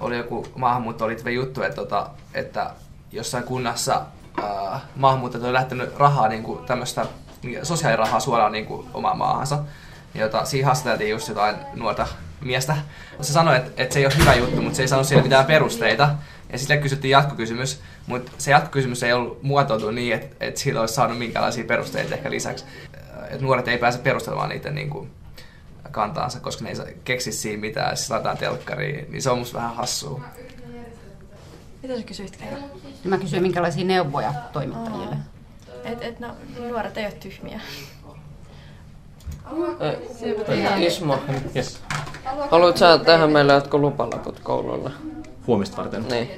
oli 0.00 0.16
joku 0.16 0.46
maahanmuuttoon 0.56 1.08
liittyvä 1.08 1.30
juttu, 1.30 1.62
että, 1.62 1.76
tota, 1.76 2.10
että 2.34 2.70
jossain 3.12 3.44
kunnassa 3.44 4.02
äh, 4.42 4.82
maahanmuuttajat 4.96 5.46
on 5.46 5.52
lähtenyt 5.52 5.96
rahaa, 5.96 6.28
niin 6.28 6.42
kuin 6.42 6.64
tämmöistä 6.64 7.06
sosiaalirahaa 7.62 8.20
suoraan 8.20 8.52
niin 8.52 8.66
kuin 8.66 8.88
omaan 8.94 9.18
maahansa. 9.18 9.58
Ja 10.14 10.20
jota, 10.20 10.44
siinä 10.44 10.66
haastateltiin 10.66 11.10
just 11.10 11.28
jotain 11.28 11.56
nuorta 11.74 12.06
miestä. 12.44 12.76
Se 13.20 13.32
sanoi, 13.32 13.56
että, 13.56 13.82
että 13.82 13.92
se 13.92 13.98
ei 14.00 14.06
ole 14.06 14.14
hyvä 14.18 14.34
juttu, 14.34 14.62
mutta 14.62 14.76
se 14.76 14.82
ei 14.82 14.88
sanonut 14.88 15.08
sille 15.08 15.22
mitään 15.22 15.44
perusteita. 15.44 16.14
Ja 16.52 16.58
sitten 16.58 16.82
kysyttiin 16.82 17.10
jatkokysymys, 17.12 17.80
mutta 18.06 18.32
se 18.38 18.50
jatkokysymys 18.50 19.02
ei 19.02 19.12
ollut 19.12 19.42
muotoiltu 19.42 19.90
niin, 19.90 20.14
että, 20.14 20.36
että 20.40 20.60
siitä 20.60 20.80
olisi 20.80 20.94
saanut 20.94 21.18
minkälaisia 21.18 21.64
perusteita 21.64 22.14
ehkä 22.14 22.30
lisäksi. 22.30 22.64
Että 23.30 23.44
nuoret 23.44 23.68
ei 23.68 23.78
pääse 23.78 23.98
perustelemaan 23.98 24.48
niitä 24.48 24.70
niin 24.70 24.90
kuin, 24.90 25.10
kantaansa, 25.90 26.40
koska 26.40 26.64
ne 26.64 26.70
ei 26.70 26.76
saa 26.76 26.86
keksi 27.04 27.32
siinä 27.32 27.60
mitään, 27.60 27.90
ja 27.90 27.96
siis 27.96 28.10
laitetaan 28.10 28.38
telkkariin, 28.38 29.12
niin 29.12 29.22
se 29.22 29.30
on 29.30 29.38
musta 29.38 29.58
vähän 29.58 29.76
hassua. 29.76 30.20
Mitä 31.82 31.96
sä 31.96 32.02
kysyit 32.02 32.36
Keira? 32.36 32.56
Mä 33.04 33.18
kysyin, 33.18 33.42
minkälaisia 33.42 33.84
neuvoja 33.84 34.32
toimittajille. 34.52 35.16
Et, 35.84 36.02
et 36.02 36.20
no, 36.20 36.36
nuoret 36.68 36.96
ei 36.96 37.04
ole 37.04 37.12
tyhmiä. 37.12 37.60
Ismo, 40.78 41.18
Yes. 41.56 41.80
Haluatko 42.50 42.78
sä 42.78 42.98
tehdä 42.98 43.26
meille 43.26 43.52
jotkut 43.52 43.80
lupalaput 43.80 44.40
koululle? 44.40 44.90
Huomista 45.46 45.76
varten. 45.76 46.04
Niin. 46.10 46.30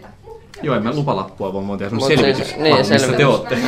Joo, 0.63 0.77
en 0.77 0.83
mä 0.83 0.93
lupalappua, 0.95 1.49
oon 1.49 1.79
tehnyt 1.79 1.93
Mut 2.01 2.09
selvitys, 2.09 2.37
siis- 2.49 2.57
niin, 2.61 2.77
missä 2.77 2.95
te 2.95 2.99
selvitys. 2.99 3.27
ootte. 3.27 3.59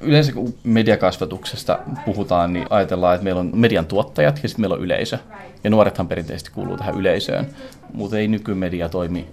Yleensä 0.00 0.32
kun 0.32 0.54
mediakasvatuksesta 0.64 1.78
puhutaan, 2.04 2.52
niin 2.52 2.66
ajatellaan, 2.70 3.14
että 3.14 3.24
meillä 3.24 3.40
on 3.40 3.50
median 3.54 3.86
tuottajat 3.86 4.40
ja 4.42 4.48
sitten 4.48 4.62
meillä 4.62 4.74
on 4.76 4.82
yleisö. 4.82 5.18
Ja 5.64 5.70
nuorethan 5.70 6.08
perinteisesti 6.08 6.50
kuuluu 6.50 6.76
tähän 6.76 6.94
yleisöön, 6.94 7.46
mutta 7.94 8.18
ei 8.18 8.28
nykymedia 8.28 8.88
toimi, 8.88 9.28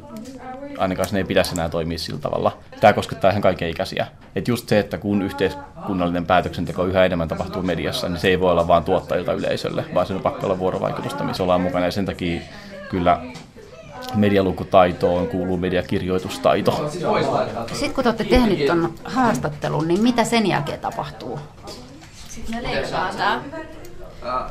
ainakaan 0.84 1.10
sen 1.10 1.18
ei 1.18 1.24
pitäisi 1.24 1.54
enää 1.54 1.70
toimia 1.70 1.98
sillä 1.98 2.20
tavalla. 2.20 2.58
Tämä 2.80 2.94
koskettaa 2.94 3.32
ihan 3.32 3.42
kaiken 3.42 3.70
ikäisiä. 3.70 4.08
Et 4.36 4.48
just 4.48 4.70
se, 4.70 4.80
että 4.80 4.98
kun 4.98 5.22
yhteiskunnallinen 5.22 6.26
päätöksenteko 6.26 6.86
yhä 6.86 7.06
enemmän 7.06 7.28
tapahtuu 7.28 7.62
mediassa, 7.62 8.10
niin 8.10 8.20
se 8.20 8.28
ei 8.28 8.40
voi 8.40 8.52
olla 8.52 8.68
vain 8.68 8.84
tuottajilta 8.84 9.34
yleisölle, 9.34 9.86
vaan 9.94 10.06
se 10.06 10.14
on 10.14 10.22
pakko 10.22 10.46
olla 10.46 10.60
vuorovaikutusta, 10.60 11.24
missä 11.24 11.44
ollaan 11.44 11.62
mukana. 11.62 11.86
Ja 11.86 11.92
sen 11.92 12.06
takia 12.06 12.42
kyllä 12.90 13.22
medialukutaitoon 14.16 15.28
kuuluu 15.28 15.58
mediakirjoitustaito. 15.58 16.92
Sitten 17.72 17.94
kun 17.94 18.04
te 18.04 18.10
olette 18.10 18.24
tehnyt 18.24 18.66
ton 18.66 18.94
haastattelun, 19.04 19.88
niin 19.88 20.04
mitä 20.04 20.24
sen 20.24 20.48
jälkeen 20.48 20.80
tapahtuu? 20.80 21.40
Sitten 22.28 22.56
me 22.56 22.64
leikataan. 22.64 23.42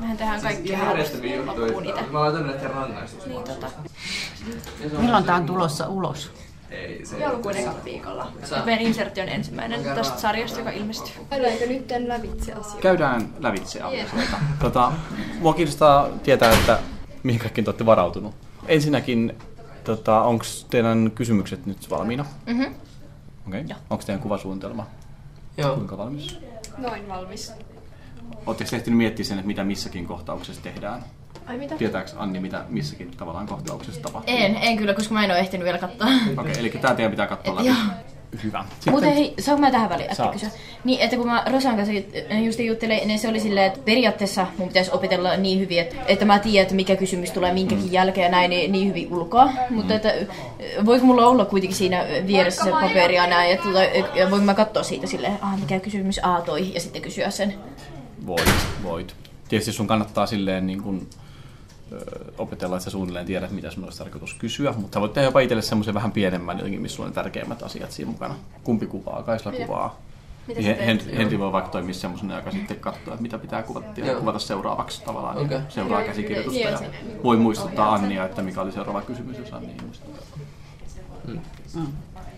Mehän 0.01 0.17
tehdään 0.17 0.41
kaikki 0.41 0.73
loppuun 1.47 1.85
itse. 1.85 2.03
Mä 2.11 2.21
laitan 2.21 2.47
nyt 2.47 2.63
rangaistus. 2.63 3.27
Niin, 3.27 3.45
tota. 3.45 3.67
Milloin 4.99 5.25
tää 5.25 5.37
on 5.37 5.47
tulossa 5.47 5.89
ulos? 5.89 6.31
Ei, 6.71 7.07
se 7.07 7.19
Joulukuun 7.19 7.57
ekalla 7.57 7.85
viikolla. 7.85 8.33
Meidän 8.65 8.83
insertti 8.87 9.21
on 9.21 9.29
ensimmäinen 9.29 9.85
tästä 9.85 10.21
sarjasta, 10.21 10.59
joka 10.59 10.71
ilmestyy. 10.71 11.15
Käydäänkö 11.31 11.67
nyt 11.67 11.93
lävitse 12.07 12.53
asioita? 12.53 12.83
Käydään 12.83 13.29
lävitse 13.39 13.83
asioita. 13.83 14.37
Tota, 14.61 14.93
mua 15.41 15.55
kiinnostaa 15.55 16.09
tietää, 16.23 16.53
että 16.53 16.79
mihin 17.23 17.41
kaikkiin 17.41 17.65
te 17.65 17.71
olette 17.71 17.87
varautunut. 17.87 18.35
Ensinnäkin, 18.67 19.39
tota, 19.85 20.23
onko 20.23 20.45
teidän 20.71 21.13
kysymykset 21.15 21.67
nyt 21.67 21.91
valmiina? 21.91 22.25
Mhm. 22.47 22.63
Okei. 23.49 23.61
Okay. 23.61 23.77
Onko 23.91 24.05
teidän 24.05 24.23
kuvasuunnitelma? 24.23 24.87
Joo. 25.57 25.75
Kuinka 25.75 25.99
valmis? 25.99 26.39
Noin 26.79 27.09
valmis. 27.09 27.53
Oletteko 28.47 28.77
ehtinyt 28.77 28.97
miettiä 28.99 29.25
sen, 29.25 29.39
että 29.39 29.47
mitä 29.47 29.65
missäkin 29.65 30.07
kohtauksessa 30.07 30.63
tehdään? 30.63 31.05
Ai 31.47 31.59
mitä? 31.59 31.77
Tietääkö 31.77 32.11
Anni, 32.17 32.41
mitä 32.41 32.65
missäkin 32.69 33.11
tavallaan 33.17 33.47
kohtauksessa 33.47 34.03
tapahtuu? 34.03 34.35
En, 34.37 34.57
en 34.57 34.77
kyllä, 34.77 34.95
koska 34.95 35.15
mä 35.15 35.25
en 35.25 35.31
ole 35.31 35.39
ehtinyt 35.39 35.65
vielä 35.65 35.79
katsoa. 35.79 36.07
Okei, 36.07 36.33
okay, 36.33 36.53
eli 36.59 36.71
tämä 36.71 36.95
teidän 36.95 37.11
pitää 37.11 37.27
katsoa 37.27 37.55
läpi. 37.57 37.67
Joo. 37.69 37.77
Hyvä. 38.45 38.65
Muuten 38.91 39.15
hei, 39.15 39.35
saanko 39.41 39.61
mä 39.61 39.71
tähän 39.71 39.91
väliin 39.91 40.05
äkkiä 40.11 40.17
Saat. 40.17 40.33
kysyä? 40.33 40.49
Niin, 40.85 41.01
että 41.01 41.17
kun 41.17 41.27
mä 41.27 41.45
Rosan 41.53 41.77
kanssa 41.77 41.93
just 42.45 42.59
juttelin, 42.59 43.09
niin 43.09 43.19
se 43.19 43.29
oli 43.29 43.41
silleen, 43.41 43.67
että 43.67 43.81
periaatteessa 43.85 44.47
mun 44.59 44.69
pitäisi 44.69 44.91
opetella 44.95 45.37
niin 45.37 45.61
hyvin, 45.61 45.79
että, 45.81 45.97
että 46.07 46.25
mä 46.25 46.39
tiedän, 46.39 46.63
että 46.63 46.75
mikä 46.75 46.97
kysymys 46.97 47.31
tulee 47.31 47.53
minkäkin 47.53 47.85
Mm. 47.85 47.93
jälkeen 47.93 48.25
ja 48.25 48.31
näin 48.31 48.51
niin, 48.51 48.73
niin 48.73 48.89
hyvin 48.89 49.13
ulkoa. 49.15 49.51
Mutta 49.71 49.95
että 49.95 50.13
voiko 50.85 51.07
mulla 51.07 51.27
olla 51.27 51.45
kuitenkin 51.45 51.77
siinä 51.79 52.05
vieressä 52.27 52.65
se 52.65 52.71
paperi 52.71 53.15
ja 53.15 53.27
näin, 53.27 53.53
että 53.53 53.69
ja 54.15 54.31
voinko 54.31 54.47
mä 54.47 54.55
katsoa 54.55 54.83
siitä 54.83 55.07
silleen, 55.07 55.39
ah, 55.41 55.61
mikä 55.61 55.81
kysymys 55.81 56.21
A 56.23 56.41
toi, 56.41 56.75
ja 56.75 56.81
sitten 56.81 57.03
kysyä 57.03 57.31
sen. 57.31 57.55
Voit, 58.27 58.53
voit. 58.83 59.17
Tietysti 59.49 59.73
sun 59.73 59.87
kannattaa 59.87 60.27
silleen 60.27 60.67
niin 60.67 60.83
kun, 60.83 61.07
ö, 61.93 61.99
opetella, 62.39 62.77
että 62.77 62.85
sä 62.85 62.91
suunnilleen 62.91 63.27
tiedät, 63.27 63.51
mitä 63.51 63.71
sun 63.71 63.85
olisi 63.85 63.99
tarkoitus 63.99 64.35
kysyä, 64.35 64.73
mutta 64.73 64.97
sä 64.97 65.01
voit 65.01 65.13
tehdä 65.13 65.29
jopa 65.29 65.41
itselle 65.41 65.63
semmoisen 65.63 65.95
vähän 65.95 66.13
pienemmän 66.13 66.57
jotenkin, 66.59 66.83
missä 66.83 66.97
sulla 66.97 67.07
on 67.07 67.11
ne 67.11 67.15
tärkeimmät 67.15 67.63
asiat 67.63 67.91
siinä 67.93 68.11
mukana. 68.11 68.35
Kumpi 68.65 68.87
kuvaa, 68.87 69.23
Kaisla 69.23 69.53
Mitä? 69.53 69.67
kuvaa. 69.67 70.01
Mitä 70.47 70.61
Niin 70.61 70.77
sä 70.77 70.83
Hen- 70.85 70.99
teet? 70.99 71.07
Hen- 71.07 71.17
Henri 71.17 71.39
voi 71.39 71.53
vaikka 71.53 71.71
toimia 71.71 71.95
semmoisena, 71.95 72.37
joka 72.37 72.51
sitten 72.51 72.81
katsoo, 72.81 73.13
että 73.15 73.23
mitä 73.23 73.39
pitää 73.39 73.63
kuvata, 73.63 74.01
Joo. 74.01 74.21
kuvata 74.21 74.39
seuraavaksi 74.39 75.03
tavallaan. 75.05 75.49
Niin 75.49 75.63
seuraa 75.69 76.03
käsikirjoitusta 76.03 76.61
ja 76.61 76.79
voi 77.25 77.37
muistuttaa 77.37 77.95
Annia, 77.95 78.25
että 78.25 78.43
mikä 78.43 78.61
oli 78.61 78.73
seuraava 78.73 79.03
kysymys, 79.03 79.39
jos 79.39 79.53
Anni 79.53 79.73
ei 79.73 79.81
muista. 79.87 80.07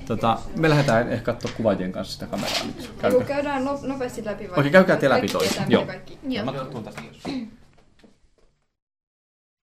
Tota, 0.06 0.38
me 0.56 0.70
lähdetään 0.70 1.12
ehkä 1.12 1.24
katsoa 1.24 1.50
kuvaajien 1.56 1.92
kanssa 1.92 2.12
sitä 2.14 2.26
kameraa 2.26 2.64
nyt. 2.66 2.90
Käykää. 2.98 3.24
käydään 3.26 3.64
no- 3.64 3.78
nopeasti 3.82 4.24
läpi 4.24 4.50
vai? 4.50 4.58
Okei, 4.58 4.70
käykää 4.70 4.96
te 4.96 5.08
läpi 5.08 5.28
Kaikki 5.28 5.56
toi. 5.56 5.64
Joo. 5.68 5.86
kaikki- 5.86 6.18
Mä 6.44 6.52
tuun 6.52 6.84
tästä. 6.84 7.02